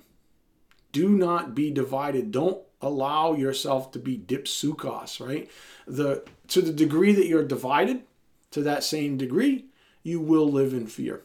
[0.92, 2.32] Do not be divided.
[2.32, 5.50] Don't allow yourself to be dipsukos, right?
[5.86, 8.04] The to the degree that you're divided,
[8.52, 9.66] to that same degree,
[10.04, 11.24] you will live in fear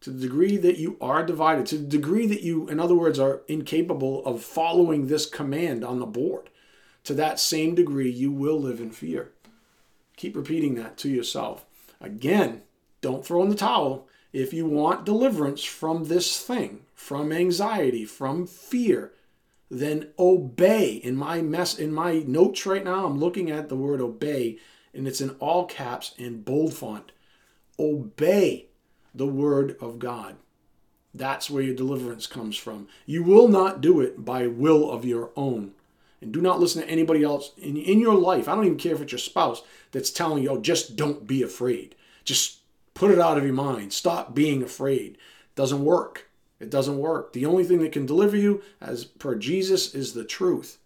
[0.00, 3.18] to the degree that you are divided, to the degree that you, in other words,
[3.18, 6.48] are incapable of following this command on the board,
[7.04, 9.32] to that same degree, you will live in fear.
[10.16, 11.66] Keep repeating that to yourself.
[12.00, 12.62] Again,
[13.00, 14.06] don't throw in the towel.
[14.32, 19.12] If you want deliverance from this thing, from anxiety, from fear,
[19.70, 20.92] then obey.
[20.94, 24.58] In my mess in my notes right now, I'm looking at the word obey,
[24.94, 27.12] and it's in all caps and bold font.
[27.78, 28.69] Obey
[29.14, 30.36] the Word of God.
[31.12, 32.88] That's where your deliverance comes from.
[33.06, 35.72] You will not do it by will of your own.
[36.20, 38.48] And do not listen to anybody else in, in your life.
[38.48, 41.42] I don't even care if it's your spouse that's telling you, oh, just don't be
[41.42, 41.94] afraid.
[42.24, 42.58] Just
[42.94, 43.92] put it out of your mind.
[43.92, 45.12] Stop being afraid.
[45.12, 46.28] It doesn't work.
[46.60, 47.32] It doesn't work.
[47.32, 50.78] The only thing that can deliver you, as per Jesus, is the truth.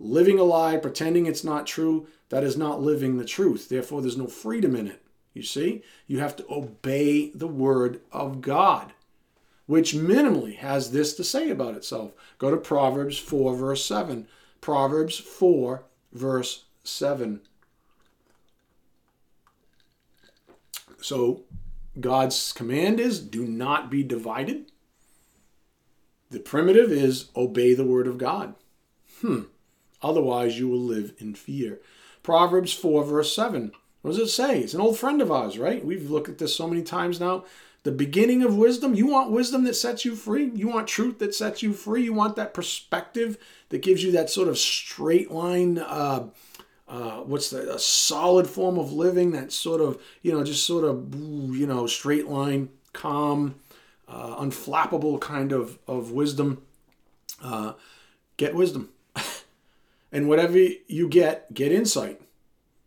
[0.00, 3.68] Living a lie, pretending it's not true, that is not living the truth.
[3.68, 5.00] Therefore, there's no freedom in it.
[5.34, 5.82] You see?
[6.06, 8.92] You have to obey the word of God,
[9.66, 12.12] which minimally has this to say about itself.
[12.38, 14.28] Go to Proverbs 4, verse 7.
[14.60, 17.40] Proverbs 4, verse 7.
[21.00, 21.42] So,
[22.00, 24.70] God's command is do not be divided.
[26.30, 28.54] The primitive is obey the word of God.
[29.20, 29.42] Hmm.
[30.02, 31.80] Otherwise, you will live in fear.
[32.22, 33.72] Proverbs 4, verse 7.
[34.04, 34.60] What does it say?
[34.60, 35.82] It's an old friend of ours, right?
[35.82, 37.46] We've looked at this so many times now.
[37.84, 38.94] The beginning of wisdom.
[38.94, 40.50] You want wisdom that sets you free?
[40.54, 42.04] You want truth that sets you free?
[42.04, 43.38] You want that perspective
[43.70, 46.28] that gives you that sort of straight line, uh,
[46.86, 49.32] uh, what's the a solid form of living?
[49.32, 53.54] That sort of, you know, just sort of, you know, straight line, calm,
[54.06, 56.60] uh, unflappable kind of, of wisdom.
[57.42, 57.72] Uh,
[58.36, 58.90] get wisdom.
[60.12, 62.20] and whatever you get, get insight.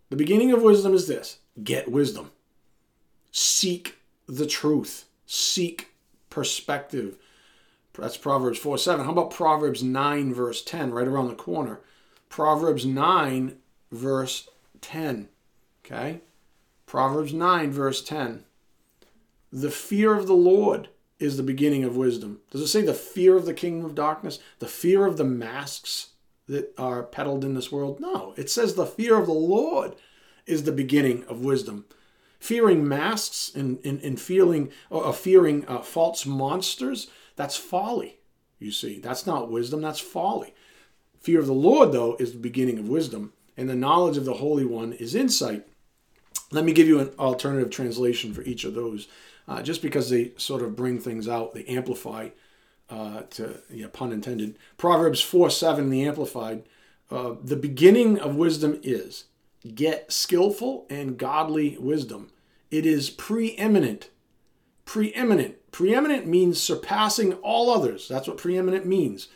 [0.09, 2.31] The beginning of wisdom is this get wisdom.
[3.31, 5.05] Seek the truth.
[5.25, 5.89] Seek
[6.29, 7.17] perspective.
[7.93, 9.05] That's Proverbs 4 7.
[9.05, 11.79] How about Proverbs 9, verse 10, right around the corner?
[12.29, 13.57] Proverbs 9,
[13.91, 14.47] verse
[14.81, 15.29] 10.
[15.83, 16.21] Okay?
[16.85, 18.43] Proverbs 9, verse 10.
[19.51, 20.89] The fear of the Lord
[21.19, 22.41] is the beginning of wisdom.
[22.51, 24.39] Does it say the fear of the kingdom of darkness?
[24.59, 26.09] The fear of the masks
[26.47, 27.99] that are peddled in this world?
[27.99, 29.95] No, it says the fear of the Lord
[30.45, 31.85] is the beginning of wisdom.
[32.39, 38.19] Fearing masks and, and, and feeling, uh, fearing uh, false monsters, that's folly,
[38.59, 38.99] you see.
[38.99, 40.53] That's not wisdom, that's folly.
[41.19, 44.35] Fear of the Lord, though, is the beginning of wisdom, and the knowledge of the
[44.35, 45.67] Holy One is insight.
[46.51, 49.07] Let me give you an alternative translation for each of those,
[49.47, 52.29] uh, just because they sort of bring things out, they amplify
[52.89, 54.57] uh, to yeah, pun intended.
[54.77, 56.63] Proverbs 4 7, the Amplified.
[57.09, 59.25] Uh, the beginning of wisdom is
[59.75, 62.31] get skillful and godly wisdom.
[62.69, 64.09] It is preeminent.
[64.85, 65.71] Preeminent.
[65.71, 68.07] Preeminent means surpassing all others.
[68.07, 69.27] That's what preeminent means.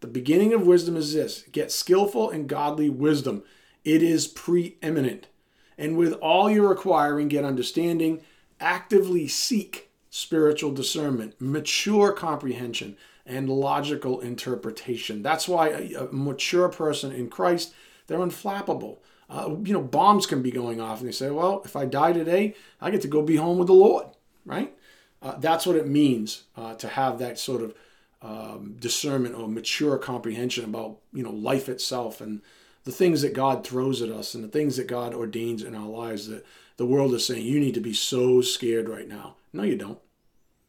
[0.00, 3.42] The beginning of wisdom is this get skillful and godly wisdom.
[3.84, 5.28] It is preeminent.
[5.76, 8.22] And with all you're acquiring, get understanding,
[8.60, 12.96] actively seek spiritual discernment, mature comprehension,
[13.26, 15.24] and logical interpretation.
[15.24, 17.74] That's why a, a mature person in Christ,
[18.06, 18.98] they're unflappable.
[19.28, 22.12] Uh, you know, bombs can be going off, and they say, well, if I die
[22.12, 24.06] today, I get to go be home with the Lord,
[24.46, 24.72] right?
[25.20, 27.74] Uh, that's what it means uh, to have that sort of
[28.22, 32.40] um, discernment or mature comprehension about, you know, life itself and
[32.84, 35.88] the things that God throws at us and the things that God ordains in our
[35.88, 36.46] lives that
[36.76, 39.34] the world is saying, you need to be so scared right now.
[39.52, 39.98] No, you don't.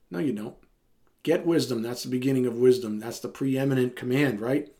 [0.09, 0.55] No, you don't.
[1.23, 1.81] Get wisdom.
[1.81, 2.99] That's the beginning of wisdom.
[2.99, 4.71] That's the preeminent command, right?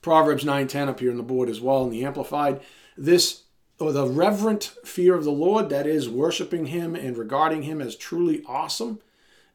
[0.00, 2.60] Proverbs 9:10 up here on the board as well in the amplified.
[2.96, 3.42] This
[3.78, 7.94] or the reverent fear of the Lord, that is worshiping him and regarding him as
[7.94, 9.00] truly awesome,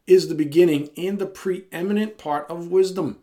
[0.06, 3.18] is the beginning and the preeminent part of wisdom.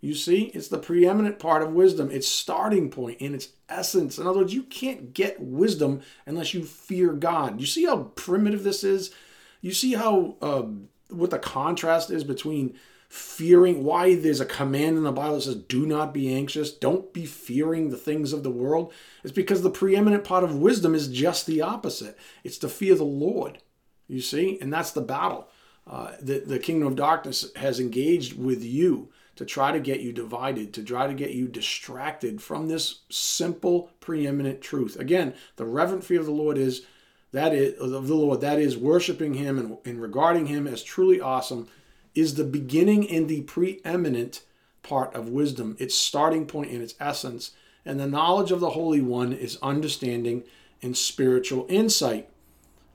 [0.00, 2.10] You see, it's the preeminent part of wisdom.
[2.10, 4.18] It's starting point in its essence.
[4.18, 7.60] In other words, you can't get wisdom unless you fear God.
[7.60, 9.12] You see how primitive this is?
[9.60, 10.62] You see how uh,
[11.08, 12.74] what the contrast is between
[13.08, 17.12] fearing why there's a command in the Bible that says, do not be anxious, don't
[17.12, 18.92] be fearing the things of the world.
[19.24, 22.16] It's because the preeminent part of wisdom is just the opposite.
[22.44, 23.58] It's to fear the Lord,
[24.06, 25.48] you see, and that's the battle.
[25.88, 30.12] Uh, the, the kingdom of darkness has engaged with you to try to get you
[30.12, 34.96] divided, to try to get you distracted from this simple preeminent truth.
[34.96, 36.86] Again, the reverent fear of the Lord is
[37.32, 41.20] that is of the Lord, that is worshiping him and, and regarding him as truly
[41.20, 41.68] awesome,
[42.14, 44.42] is the beginning and the preeminent
[44.82, 47.52] part of wisdom, its starting point and its essence.
[47.84, 50.44] And the knowledge of the Holy One is understanding
[50.82, 52.28] and spiritual insight.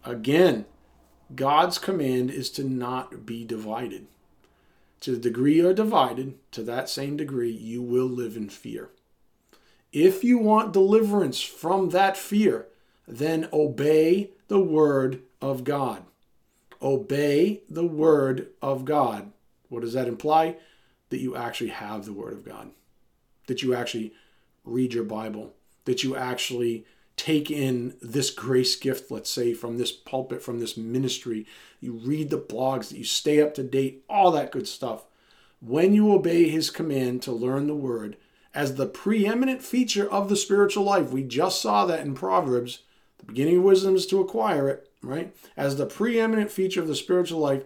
[0.04, 0.66] Again,
[1.34, 4.08] God's command is to not be divided.
[5.02, 8.90] To the degree you're divided, to that same degree, you will live in fear.
[9.92, 12.68] If you want deliverance from that fear,
[13.08, 16.04] then obey the word of God.
[16.82, 19.32] Obey the word of God.
[19.70, 20.58] What does that imply?
[21.10, 22.72] That you actually have the word of God,
[23.48, 24.14] that you actually
[24.64, 25.54] read your Bible,
[25.86, 26.86] that you actually
[27.16, 31.46] take in this grace gift, let's say, from this pulpit, from this ministry.
[31.80, 35.06] You read the blogs, that you stay up to date, all that good stuff.
[35.62, 38.18] When you obey his command to learn the word
[38.54, 42.80] as the preeminent feature of the spiritual life, we just saw that in Proverbs
[43.26, 45.36] the beginning of wisdom is to acquire it, right?
[45.58, 47.64] As the preeminent feature of the spiritual life,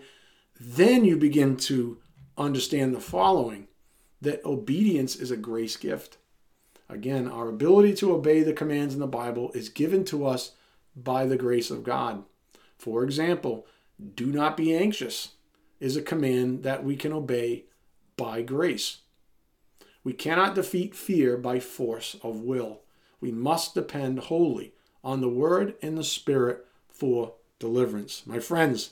[0.59, 1.97] then you begin to
[2.37, 3.67] understand the following
[4.21, 6.17] that obedience is a grace gift.
[6.87, 10.51] Again, our ability to obey the commands in the Bible is given to us
[10.95, 12.23] by the grace of God.
[12.77, 13.67] For example,
[14.15, 15.33] do not be anxious
[15.79, 17.65] is a command that we can obey
[18.17, 18.99] by grace.
[20.03, 22.81] We cannot defeat fear by force of will.
[23.21, 24.73] We must depend wholly
[25.03, 28.23] on the Word and the Spirit for deliverance.
[28.25, 28.91] My friends,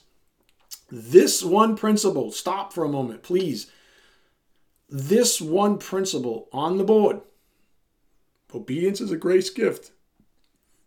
[0.89, 3.71] this one principle, stop for a moment, please.
[4.89, 7.21] This one principle on the board
[8.53, 9.91] obedience is a grace gift.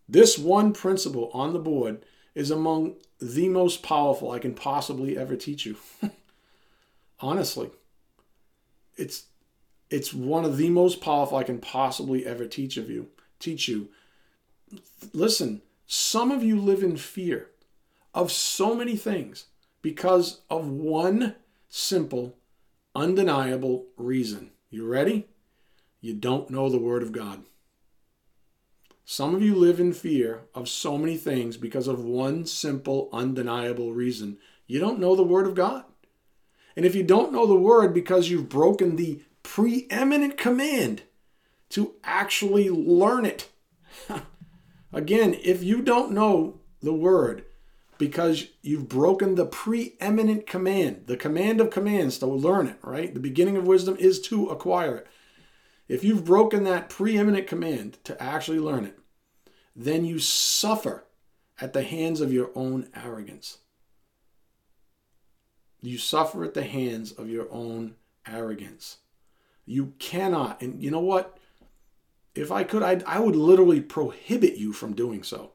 [0.07, 2.03] This one principle on the board
[2.35, 5.77] is among the most powerful I can possibly ever teach you.
[7.19, 7.69] Honestly,
[8.97, 9.25] it's
[9.89, 13.07] it's one of the most powerful I can possibly ever teach of you.
[13.39, 13.89] Teach you.
[15.13, 17.49] Listen, some of you live in fear
[18.13, 19.45] of so many things
[19.81, 21.35] because of one
[21.67, 22.37] simple,
[22.95, 24.51] undeniable reason.
[24.69, 25.27] You ready?
[25.99, 27.43] You don't know the Word of God.
[29.05, 33.91] Some of you live in fear of so many things because of one simple, undeniable
[33.91, 34.37] reason.
[34.67, 35.83] You don't know the Word of God.
[36.75, 41.03] And if you don't know the Word because you've broken the preeminent command
[41.69, 43.49] to actually learn it,
[44.93, 47.45] again, if you don't know the Word
[47.97, 53.13] because you've broken the preeminent command, the command of commands to learn it, right?
[53.13, 55.07] The beginning of wisdom is to acquire it.
[55.87, 58.97] If you've broken that preeminent command to actually learn it,
[59.75, 61.05] then you suffer
[61.59, 63.59] at the hands of your own arrogance.
[65.81, 67.95] You suffer at the hands of your own
[68.27, 68.97] arrogance.
[69.65, 71.37] You cannot, and you know what?
[72.33, 75.51] If I could, I'd, I would literally prohibit you from doing so.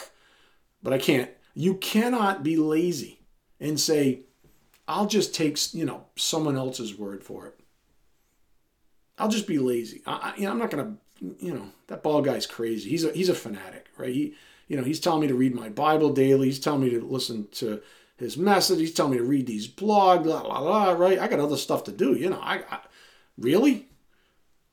[0.82, 1.30] but I can't.
[1.54, 3.20] You cannot be lazy
[3.60, 4.20] and say,
[4.86, 7.60] I'll just take, you know, someone else's word for it.
[9.18, 10.02] I'll just be lazy.
[10.06, 12.90] I, you know, I'm not going to, you know, that ball guy's crazy.
[12.90, 14.12] He's a he's a fanatic, right?
[14.12, 14.34] He,
[14.68, 16.46] you know, he's telling me to read my Bible daily.
[16.46, 17.80] He's telling me to listen to
[18.16, 18.80] his message.
[18.80, 20.92] He's telling me to read these blogs, blah blah blah.
[20.92, 21.18] Right?
[21.18, 22.14] I got other stuff to do.
[22.14, 22.80] You know, I, I
[23.38, 23.88] really,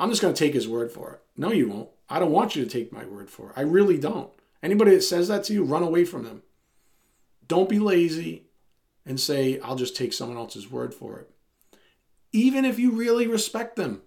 [0.02, 1.22] I'm just going to take his word for it.
[1.38, 1.90] No, you won't.
[2.10, 3.54] I don't want you to take my word for it.
[3.56, 4.32] I really don't.
[4.64, 6.42] Anybody that says that to you, run away from them.
[7.48, 8.48] Don't be lazy
[9.06, 11.30] and say, I'll just take someone else's word for it.
[12.32, 14.02] Even if you really respect them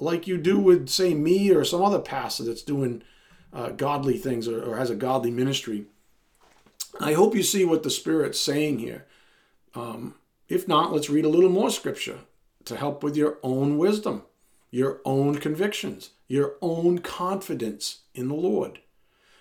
[0.00, 3.04] like you do with, say, me or some other pastor that's doing
[3.52, 5.86] uh, godly things or, or, has a godly ministry.
[6.98, 9.06] I hope you see what the Spirit's saying here.
[9.76, 10.16] Um,
[10.48, 12.18] if not, let's read a little more scripture
[12.64, 14.24] to help with your own wisdom,
[14.76, 18.78] your own convictions, your own confidence in the Lord.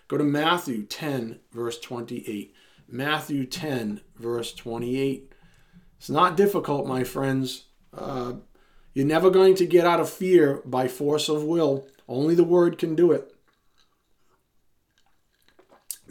[0.08, 2.54] Go to Matthew 10, verse 28.
[2.88, 5.34] Matthew 10, verse 28.
[5.98, 7.66] It's not difficult, my friends.
[7.94, 8.36] Uh,
[8.94, 11.86] you're never going to get out of fear by force of will.
[12.08, 13.36] Only the word can do it.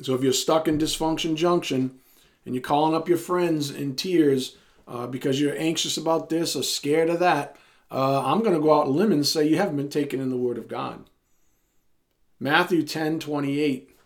[0.03, 1.99] So if you're stuck in dysfunction junction
[2.45, 6.63] and you're calling up your friends in tears uh, because you're anxious about this or
[6.63, 7.57] scared of that,
[7.95, 10.29] uh, I'm going to go out on limb and say you haven't been taken in
[10.29, 11.05] the Word of God.
[12.41, 13.97] Matthew 10 28.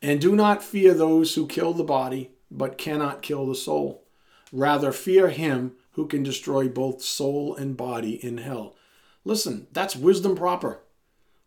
[0.00, 4.04] And do not fear those who kill the body, but cannot kill the soul.
[4.50, 8.74] Rather, fear him who can destroy both soul and body in hell.
[9.22, 10.80] Listen, that's wisdom proper.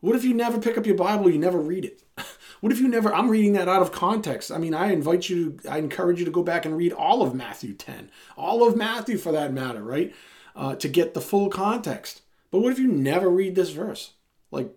[0.01, 2.03] What if you never pick up your Bible, you never read it?
[2.61, 4.51] What if you never I'm reading that out of context.
[4.51, 7.36] I mean, I invite you I encourage you to go back and read all of
[7.36, 8.09] Matthew 10.
[8.38, 10.15] All of Matthew for that matter, right?
[10.55, 12.21] Uh, to get the full context.
[12.49, 14.13] But what if you never read this verse?
[14.51, 14.73] Like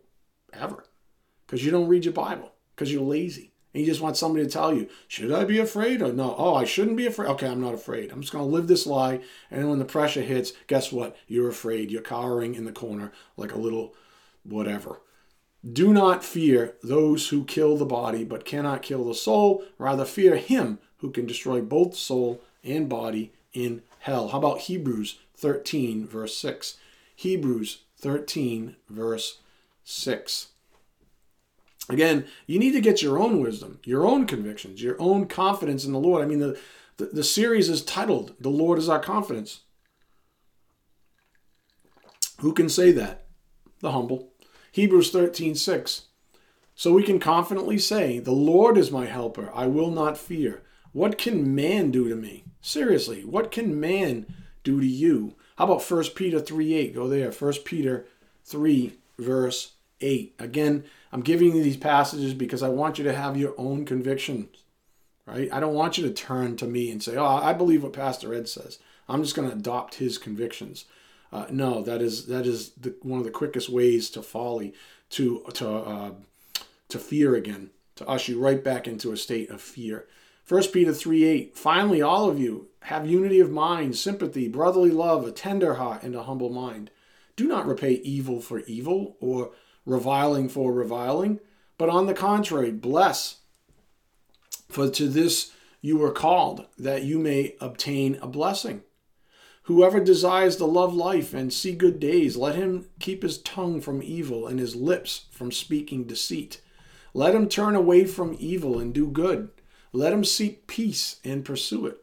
[0.52, 0.84] ever.
[1.46, 3.52] Cuz you don't read your Bible because you're lazy.
[3.72, 6.34] And you just want somebody to tell you, should I be afraid or no?
[6.38, 7.28] Oh, I shouldn't be afraid.
[7.28, 8.10] Okay, I'm not afraid.
[8.10, 9.20] I'm just going to live this lie.
[9.50, 11.16] And when the pressure hits, guess what?
[11.26, 11.90] You're afraid.
[11.90, 13.94] You're cowering in the corner like a little
[14.42, 15.00] whatever.
[15.70, 19.64] Do not fear those who kill the body but cannot kill the soul.
[19.76, 24.28] Rather, fear him who can destroy both soul and body in hell.
[24.28, 26.76] How about Hebrews 13, verse 6?
[27.14, 29.38] Hebrews 13, verse
[29.84, 30.48] 6.
[31.88, 35.92] Again, you need to get your own wisdom, your own convictions, your own confidence in
[35.92, 36.22] the Lord.
[36.22, 36.58] I mean, the,
[36.98, 39.60] the, the series is titled The Lord is Our Confidence.
[42.40, 43.26] Who can say that?
[43.80, 44.32] The humble.
[44.72, 46.02] Hebrews 13 6.
[46.74, 49.50] So we can confidently say, The Lord is my helper.
[49.54, 50.62] I will not fear.
[50.92, 52.44] What can man do to me?
[52.60, 54.26] Seriously, what can man
[54.68, 55.34] do to you?
[55.56, 56.94] How about 1 Peter 3 8?
[56.94, 57.30] Go there.
[57.30, 58.06] 1 Peter
[58.44, 60.34] 3, verse 8.
[60.38, 64.48] Again, I'm giving you these passages because I want you to have your own convictions,
[65.26, 65.48] right?
[65.52, 68.34] I don't want you to turn to me and say, oh, I believe what Pastor
[68.34, 68.78] Ed says.
[69.08, 70.84] I'm just going to adopt his convictions.
[71.32, 74.72] Uh, no, that is that is the, one of the quickest ways to folly,
[75.10, 76.10] to to uh,
[76.88, 80.06] to fear again, to usher you right back into a state of fear.
[80.48, 81.56] 1 Peter 3 8.
[81.56, 86.14] Finally, all of you have unity of mind, sympathy, brotherly love, a tender heart, and
[86.14, 86.90] a humble mind.
[87.36, 89.52] Do not repay evil for evil or
[89.84, 91.40] reviling for reviling,
[91.76, 93.38] but on the contrary, bless.
[94.68, 98.82] For to this you were called, that you may obtain a blessing.
[99.64, 104.02] Whoever desires to love life and see good days, let him keep his tongue from
[104.02, 106.60] evil and his lips from speaking deceit.
[107.12, 109.50] Let him turn away from evil and do good.
[109.92, 112.02] Let him seek peace and pursue it.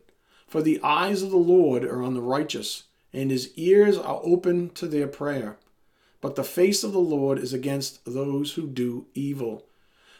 [0.55, 4.69] For the eyes of the Lord are on the righteous, and his ears are open
[4.75, 5.57] to their prayer.
[6.21, 9.67] But the face of the Lord is against those who do evil.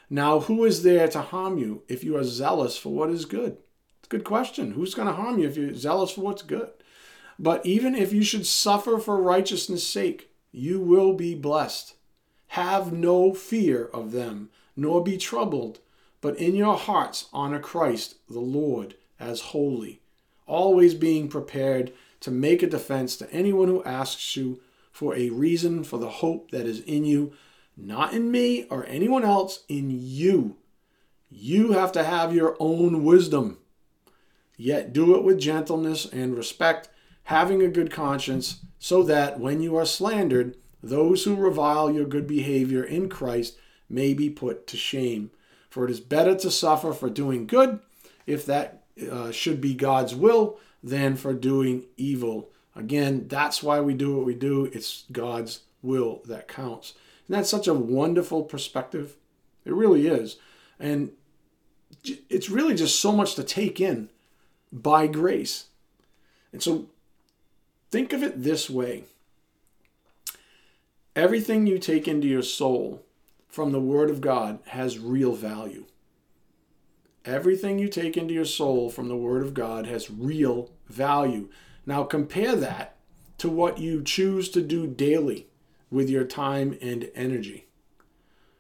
[0.10, 3.60] Now, who is there to harm you if you are zealous for what is good?
[4.00, 4.72] It's a good question.
[4.72, 6.70] Who's going to harm you if you're zealous for what's good?
[7.40, 11.96] But even if you should suffer for righteousness' sake, you will be blessed.
[12.48, 15.80] Have no fear of them, nor be troubled,
[16.20, 20.02] but in your hearts honor Christ the Lord as holy,
[20.48, 21.92] always being prepared
[22.22, 24.60] to make a defense to anyone who asks you
[24.92, 27.34] for a reason for the hope that is in you
[27.78, 30.56] not in me or anyone else, in you.
[31.30, 33.58] You have to have your own wisdom.
[34.58, 36.90] Yet do it with gentleness and respect,
[37.24, 42.28] having a good conscience, so that when you are slandered, those who revile your good
[42.28, 43.58] behavior in Christ
[43.90, 45.32] may be put to shame.
[45.70, 47.80] For it is better to suffer for doing good,
[48.26, 52.52] if that uh, should be God's will, than for doing evil.
[52.76, 54.66] Again, that's why we do what we do.
[54.66, 56.94] It's God's will that counts.
[57.28, 59.16] And that's such a wonderful perspective.
[59.66, 60.38] It really is.
[60.80, 61.12] And
[62.30, 64.10] it's really just so much to take in
[64.72, 65.66] by grace.
[66.54, 66.88] And so
[67.90, 69.06] think of it this way
[71.16, 73.02] everything you take into your soul
[73.48, 75.86] from the Word of God has real value.
[77.26, 81.50] Everything you take into your soul from the Word of God has real value.
[81.86, 82.98] Now compare that
[83.40, 85.48] to what you choose to do daily
[85.90, 87.68] with your time and energy.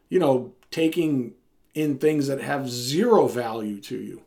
[0.09, 1.33] You know, taking
[1.75, 4.23] in things that have zero value to you.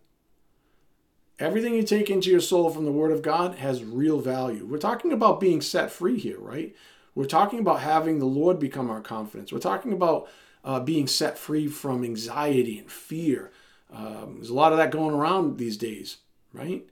[1.40, 4.64] Everything you take into your soul from the Word of God has real value.
[4.64, 6.74] We're talking about being set free here, right?
[7.14, 9.52] We're talking about having the Lord become our confidence.
[9.52, 10.28] We're talking about
[10.64, 13.50] uh, being set free from anxiety and fear.
[13.90, 16.18] Um, there's a lot of that going around these days,
[16.52, 16.86] right?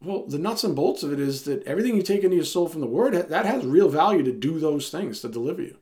[0.00, 2.68] Well, the nuts and bolts of it is that everything you take into your soul
[2.68, 5.76] from the Word, that has real value to do those things, to deliver you.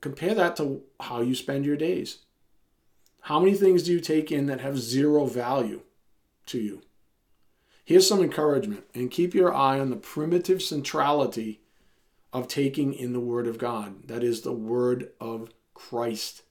[0.00, 2.18] Compare that to how you spend your days.
[3.22, 5.80] How many things do you take in that have zero value
[6.46, 6.82] to you?
[7.84, 11.60] Here's some encouragement and keep your eye on the primitive centrality
[12.32, 14.08] of taking in the Word of God.
[14.08, 16.42] That is the Word of Christ.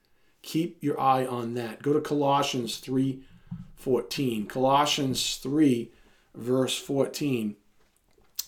[0.43, 1.81] Keep your eye on that.
[1.81, 3.23] Go to Colossians 3
[3.83, 4.45] 14.
[4.45, 5.91] Colossians 3,
[6.35, 7.57] verse 14.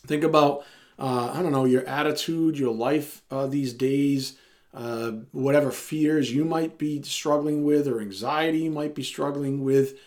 [0.07, 0.63] Think about,
[0.97, 4.37] uh, I don't know, your attitude, your life uh, these days,
[4.73, 9.99] uh, whatever fears you might be struggling with or anxiety you might be struggling with.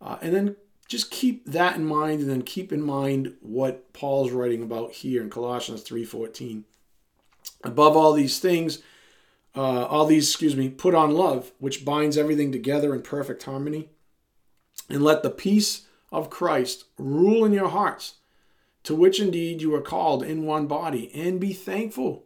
[0.00, 4.30] Uh, and then just keep that in mind and then keep in mind what Paul's
[4.30, 6.64] writing about here in Colossians 3:14.
[7.64, 8.80] Above all these things,
[9.54, 13.88] uh, all these, excuse me, put on love, which binds everything together in perfect harmony.
[14.88, 18.14] And let the peace of Christ rule in your hearts,
[18.84, 22.24] to which indeed you are called in one body, and be thankful.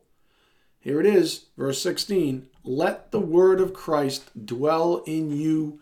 [0.78, 2.48] Here it is, verse 16.
[2.64, 5.80] Let the word of Christ dwell in you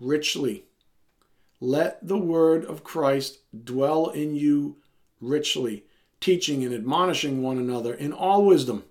[0.00, 0.64] richly.
[1.60, 4.76] Let the word of Christ dwell in you
[5.20, 5.84] richly,
[6.20, 8.84] teaching and admonishing one another in all wisdom,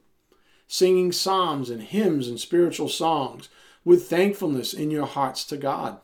[0.67, 3.49] singing psalms and hymns and spiritual songs
[3.85, 5.99] with thankfulness in your hearts to God.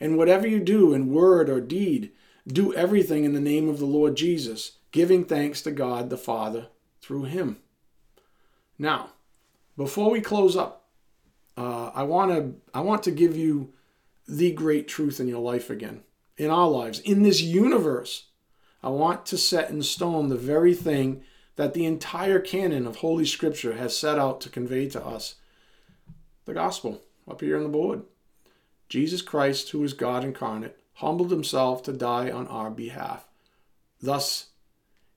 [0.00, 2.12] And whatever you do in word or deed,
[2.46, 6.68] do everything in the name of the Lord Jesus, giving thanks to God the Father
[7.00, 7.58] through him.
[8.78, 9.10] Now,
[9.76, 10.88] before we close up,
[11.56, 13.74] uh, I want to I want to give you
[14.26, 16.02] the great truth in your life again,
[16.36, 18.28] in our lives, in this universe.
[18.82, 21.22] I want to set in stone the very thing
[21.56, 25.36] that the entire canon of Holy Scripture has set out to convey to us
[26.44, 28.02] the gospel up here on the board.
[28.88, 33.24] Jesus Christ, who is God incarnate, humbled himself to die on our behalf.
[34.00, 34.48] Thus,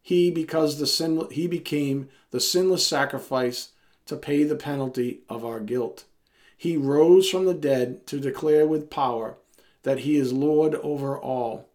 [0.02, 3.70] he because the sin he became the sinless sacrifice
[4.06, 6.06] to pay the penalty of our guilt.
[6.56, 9.38] He rose from the dead to declare with power
[9.84, 11.68] that he is Lord over all,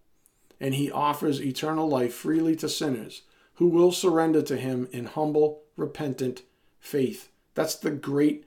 [0.61, 3.22] and he offers eternal life freely to sinners
[3.61, 6.40] who will surrender to him in humble, repentant
[6.78, 7.28] faith.
[7.52, 8.46] That's the great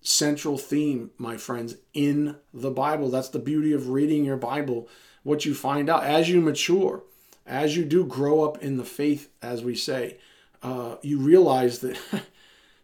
[0.00, 3.10] central theme, my friends, in the Bible.
[3.10, 4.88] That's the beauty of reading your Bible.
[5.24, 7.02] What you find out as you mature,
[7.44, 10.16] as you do grow up in the faith, as we say,
[10.62, 11.98] uh, you realize that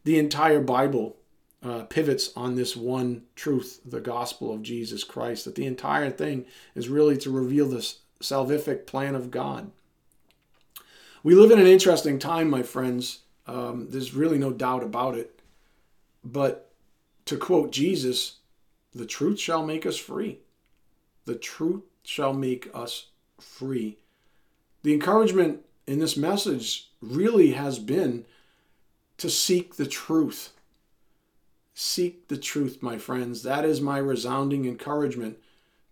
[0.04, 1.16] the entire Bible
[1.62, 6.44] uh, pivots on this one truth, the gospel of Jesus Christ, that the entire thing
[6.74, 9.70] is really to reveal this salvific plan of God.
[11.22, 13.20] We live in an interesting time, my friends.
[13.46, 15.40] Um, there's really no doubt about it.
[16.24, 16.72] But
[17.26, 18.38] to quote Jesus,
[18.94, 20.40] the truth shall make us free.
[21.24, 23.06] The truth shall make us
[23.40, 23.98] free.
[24.82, 28.24] The encouragement in this message really has been
[29.18, 30.52] to seek the truth.
[31.74, 33.44] Seek the truth, my friends.
[33.44, 35.38] That is my resounding encouragement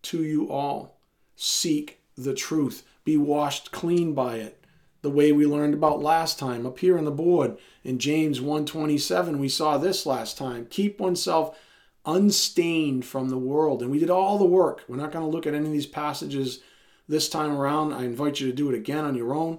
[0.02, 0.98] to you all.
[1.36, 2.82] Seek the truth.
[3.04, 4.59] Be washed clean by it.
[5.02, 9.38] The way we learned about last time up here on the board in James 1:27
[9.38, 10.66] we saw this last time.
[10.68, 11.56] Keep oneself
[12.04, 13.82] unstained from the world.
[13.82, 14.84] And we did all the work.
[14.88, 16.60] We're not going to look at any of these passages
[17.08, 17.92] this time around.
[17.92, 19.58] I invite you to do it again on your own.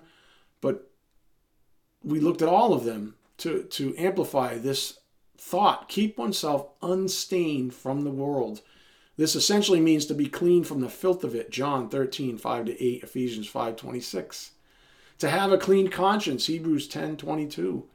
[0.60, 0.89] But
[2.04, 5.00] we looked at all of them to, to amplify this
[5.38, 5.89] thought.
[5.89, 8.62] Keep oneself unstained from the world.
[9.18, 11.52] This essentially means to be clean from the filth of it.
[11.52, 14.52] John 13, 5 to 8, Ephesians 5, 26.
[15.22, 17.86] To have a clean conscience, Hebrews 10, 22.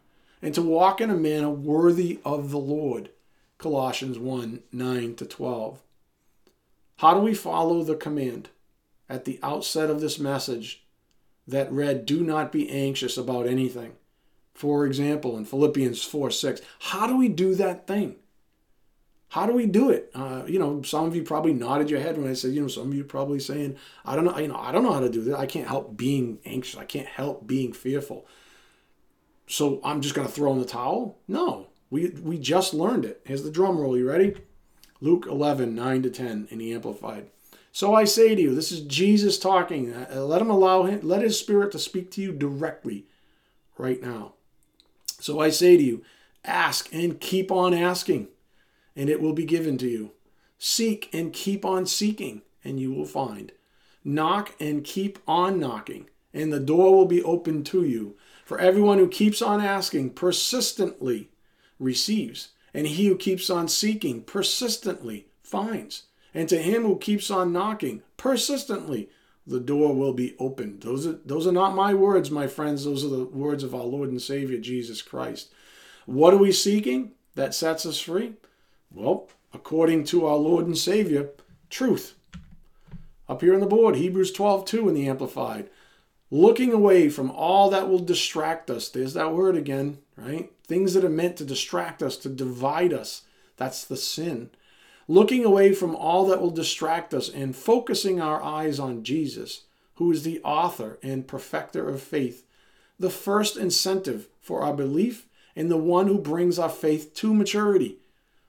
[0.43, 3.11] And to walk in a manner worthy of the Lord,
[3.59, 5.83] Colossians 1, 9 to 12.
[6.99, 8.51] How do we follow the command
[9.09, 10.85] at the outset of this message
[11.49, 13.95] that read, Do not be anxious about anything?
[14.55, 18.15] For example, in Philippians 4 6, how do we do that thing?
[19.29, 20.11] How do we do it?
[20.15, 22.69] Uh, you know, some of you probably nodded your head when I said, you know,
[22.69, 25.11] some of you probably saying, I don't know, you know, I don't know how to
[25.11, 25.39] do that.
[25.39, 26.79] I can't help being anxious.
[26.79, 28.27] I can't help being fearful.
[29.49, 31.19] So I'm just going to throw in the towel?
[31.29, 33.21] No, we, we just learned it.
[33.25, 33.97] Here's the drum roll.
[33.97, 34.37] You ready?
[35.01, 37.27] Luke 11, 9 to 10 in the Amplified.
[37.73, 39.93] So I say to you, this is Jesus talking.
[39.93, 43.05] Uh, let him allow him, let his spirit to speak to you directly
[43.77, 44.33] right now.
[45.21, 46.03] So I say to you,
[46.45, 48.29] ask and keep on asking,
[48.97, 50.13] and it will be given to you.
[50.59, 53.53] Seek and keep on seeking, and you will find.
[54.03, 58.17] Knock and keep on knocking, and the door will be opened to you.
[58.45, 61.31] For everyone who keeps on asking persistently
[61.79, 66.05] receives, and he who keeps on seeking persistently finds.
[66.33, 69.09] And to him who keeps on knocking persistently,
[69.47, 70.83] the door will be opened.
[70.83, 72.85] Those are, those are not my words, my friends.
[72.85, 75.53] Those are the words of our Lord and Savior, Jesus Christ.
[76.05, 78.35] What are we seeking that sets us free?
[78.93, 81.31] Well, according to our Lord and Savior,
[81.71, 82.15] truth.
[83.29, 85.69] Up here on the board, Hebrews 12 2 in the Amplified.
[86.31, 88.89] Looking away from all that will distract us.
[88.89, 90.51] There's that word again, right?
[90.67, 93.23] Things that are meant to distract us, to divide us.
[93.57, 94.51] That's the sin
[95.09, 99.63] looking away from all that will distract us and focusing our eyes on Jesus,
[99.95, 102.45] who is the author and perfecter of faith,
[102.99, 107.99] the first incentive for our belief and the one who brings our faith to maturity,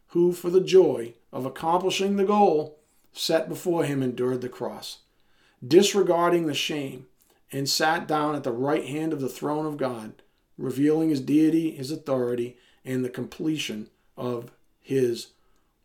[0.09, 2.79] who, for the joy of accomplishing the goal
[3.13, 4.99] set before him, endured the cross,
[5.65, 7.07] disregarding the shame,
[7.51, 10.13] and sat down at the right hand of the throne of God,
[10.57, 15.27] revealing his deity, his authority, and the completion of his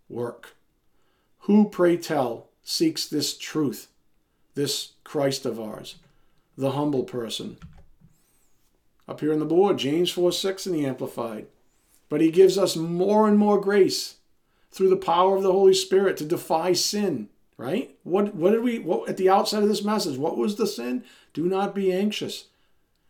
[0.08, 0.54] work.
[1.40, 3.88] Who, pray tell, seeks this truth,
[4.54, 5.96] this Christ of ours,
[6.56, 7.56] the humble person?
[9.08, 11.46] Up here on the board, James 4 6 in the Amplified.
[12.12, 14.16] But he gives us more and more grace
[14.70, 17.96] through the power of the Holy Spirit to defy sin, right?
[18.02, 21.04] What, what did we, what, at the outset of this message, what was the sin?
[21.32, 22.48] Do not be anxious.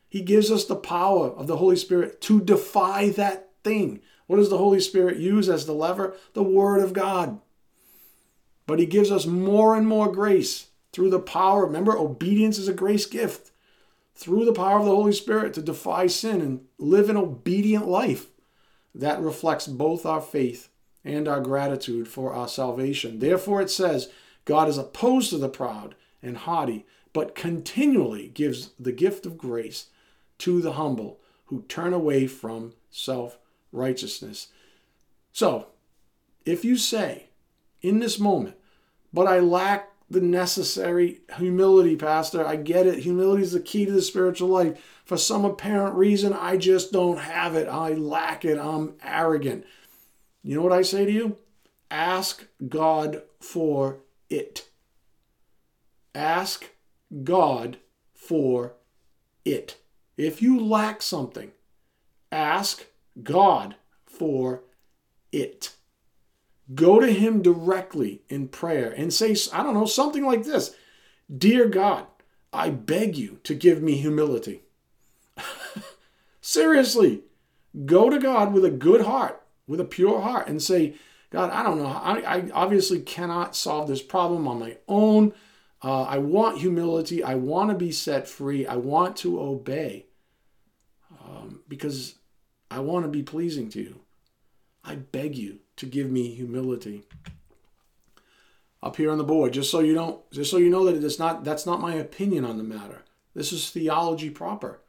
[0.08, 4.02] He gives us the power of the Holy Spirit to defy that thing.
[4.28, 6.14] What does the Holy Spirit use as the lever?
[6.34, 7.40] The Word of God.
[8.68, 11.66] But he gives us more and more grace through the power.
[11.66, 13.50] Remember, obedience is a grace gift.
[14.14, 18.28] Through the power of the Holy Spirit to defy sin and live an obedient life
[18.94, 20.68] that reflects both our faith
[21.04, 23.18] and our gratitude for our salvation.
[23.18, 24.10] Therefore, it says,
[24.44, 29.86] God is opposed to the proud and haughty, but continually gives the gift of grace
[30.38, 33.38] to the humble who turn away from self
[33.72, 34.48] righteousness.
[35.32, 35.68] So,
[36.44, 37.28] if you say,
[37.80, 38.56] in this moment,
[39.12, 42.46] but I lack the necessary humility, Pastor.
[42.46, 43.00] I get it.
[43.00, 45.00] Humility is the key to the spiritual life.
[45.04, 47.68] For some apparent reason, I just don't have it.
[47.68, 48.58] I lack it.
[48.58, 49.64] I'm arrogant.
[50.42, 51.38] You know what I say to you?
[51.90, 53.98] Ask God for
[54.30, 54.68] it.
[56.14, 56.70] Ask
[57.24, 57.78] God
[58.14, 58.74] for
[59.44, 59.78] it.
[60.16, 61.52] If you lack something,
[62.30, 62.84] ask
[63.22, 64.62] God for
[65.32, 65.74] it.
[66.74, 70.74] Go to Him directly in prayer and say, I don't know, something like this
[71.36, 72.06] Dear God,
[72.52, 74.62] I beg you to give me humility.
[76.40, 77.22] Seriously,
[77.86, 80.94] go to God with a good heart, with a pure heart, and say,
[81.30, 81.86] God, I don't know.
[81.86, 85.32] I, I obviously cannot solve this problem on my own.
[85.82, 87.24] Uh, I want humility.
[87.24, 88.66] I want to be set free.
[88.66, 90.06] I want to obey
[91.24, 92.16] um, because
[92.70, 94.00] I want to be pleasing to you.
[94.84, 97.04] I beg you to give me humility.
[98.82, 101.18] Up here on the board, just so you don't, just so you know that it's
[101.18, 103.04] not that's not my opinion on the matter.
[103.34, 104.80] This is theology proper.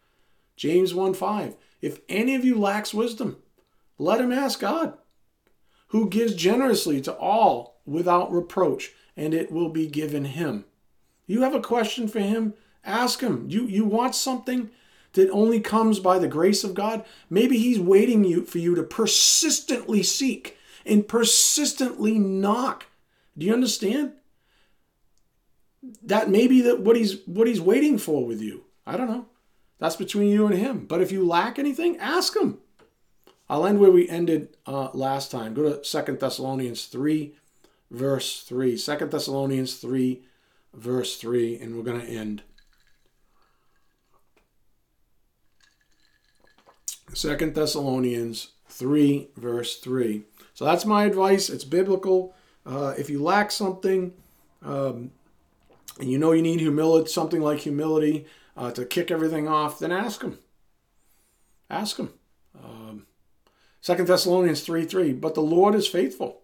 [0.55, 1.55] James 1 5.
[1.81, 3.37] If any of you lacks wisdom,
[3.97, 4.97] let him ask God,
[5.87, 10.65] who gives generously to all without reproach, and it will be given him.
[11.27, 12.53] You have a question for him?
[12.83, 13.45] Ask him.
[13.49, 14.69] You, you want something
[15.13, 17.05] that only comes by the grace of God?
[17.29, 22.85] Maybe he's waiting you, for you to persistently seek and persistently knock.
[23.37, 24.13] Do you understand?
[26.01, 28.65] That may be that what he's what he's waiting for with you.
[28.85, 29.27] I don't know.
[29.79, 30.85] That's between you and him.
[30.85, 32.59] But if you lack anything, ask him.
[33.49, 35.53] I'll end where we ended uh, last time.
[35.53, 37.35] Go to Second Thessalonians 3,
[37.91, 38.77] verse 3.
[38.77, 40.23] 2 Thessalonians 3,
[40.73, 42.43] verse 3, and we're going to end.
[47.13, 50.23] Second Thessalonians 3, verse 3.
[50.53, 51.49] So that's my advice.
[51.49, 52.35] It's biblical.
[52.65, 54.13] Uh, if you lack something,
[54.61, 55.11] um,
[55.99, 58.25] and you know you need humility, something like humility,
[58.55, 60.39] uh, to kick everything off, then ask him.
[61.69, 62.13] Ask him.
[62.63, 63.07] Um,
[63.81, 65.13] 2 Thessalonians 3 3.
[65.13, 66.41] But the Lord is faithful.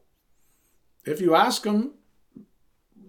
[1.05, 1.91] If you ask him,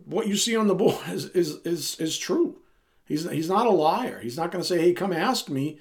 [0.04, 2.58] what you see on the board is, is, is, is true.
[3.04, 4.20] He's, he's not a liar.
[4.20, 5.80] He's not going to say, hey, come ask me,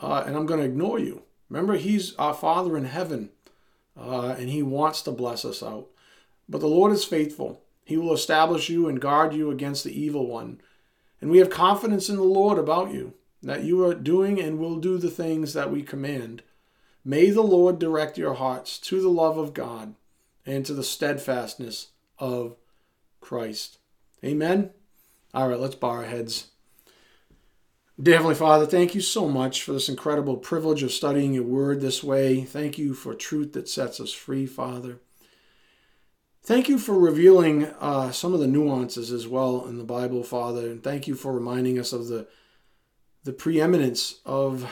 [0.00, 1.22] uh, and I'm going to ignore you.
[1.48, 3.30] Remember, he's our Father in heaven,
[3.96, 5.88] uh, and he wants to bless us out.
[6.48, 7.62] But the Lord is faithful.
[7.84, 10.60] He will establish you and guard you against the evil one.
[11.20, 14.76] And we have confidence in the Lord about you, that you are doing and will
[14.76, 16.42] do the things that we command.
[17.04, 19.94] May the Lord direct your hearts to the love of God
[20.46, 21.88] and to the steadfastness
[22.18, 22.56] of
[23.20, 23.78] Christ.
[24.24, 24.70] Amen.
[25.32, 26.48] All right, let's bow our heads.
[28.02, 31.80] Dear Heavenly Father, thank you so much for this incredible privilege of studying your word
[31.80, 32.42] this way.
[32.42, 34.98] Thank you for truth that sets us free, Father.
[36.42, 40.68] Thank you for revealing uh, some of the nuances as well in the Bible, Father,
[40.68, 42.26] and thank you for reminding us of the
[43.22, 44.68] the preeminence of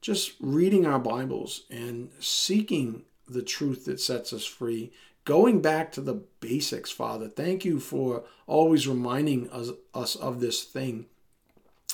[0.00, 4.92] just reading our Bibles and seeking the truth that sets us free.
[5.24, 7.28] Going back to the basics, Father.
[7.28, 11.06] Thank you for always reminding us, us of this thing.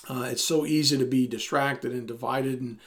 [0.08, 2.78] Uh, it's so easy to be distracted and divided and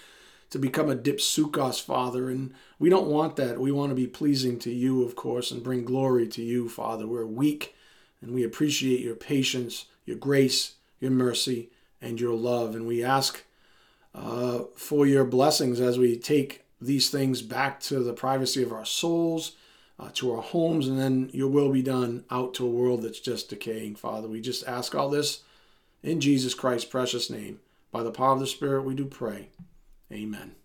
[0.50, 2.30] to become a dipsukos, Father.
[2.30, 3.60] And we don't want that.
[3.60, 7.08] We want to be pleasing to you, of course, and bring glory to you, Father.
[7.08, 7.76] We're weak
[8.22, 11.70] and we appreciate your patience, your grace, your mercy,
[12.02, 12.76] and your love.
[12.76, 13.44] And we ask
[14.14, 18.86] uh, for your blessings as we take these things back to the privacy of our
[18.86, 19.54] souls,
[20.00, 23.20] uh, to our homes, and then your will be done out to a world that's
[23.20, 24.28] just decaying, Father.
[24.28, 25.44] We just ask all this
[26.04, 27.60] in Jesus Christ's precious name.
[27.92, 29.50] By the power of the Spirit, we do pray.
[30.12, 30.56] Amen.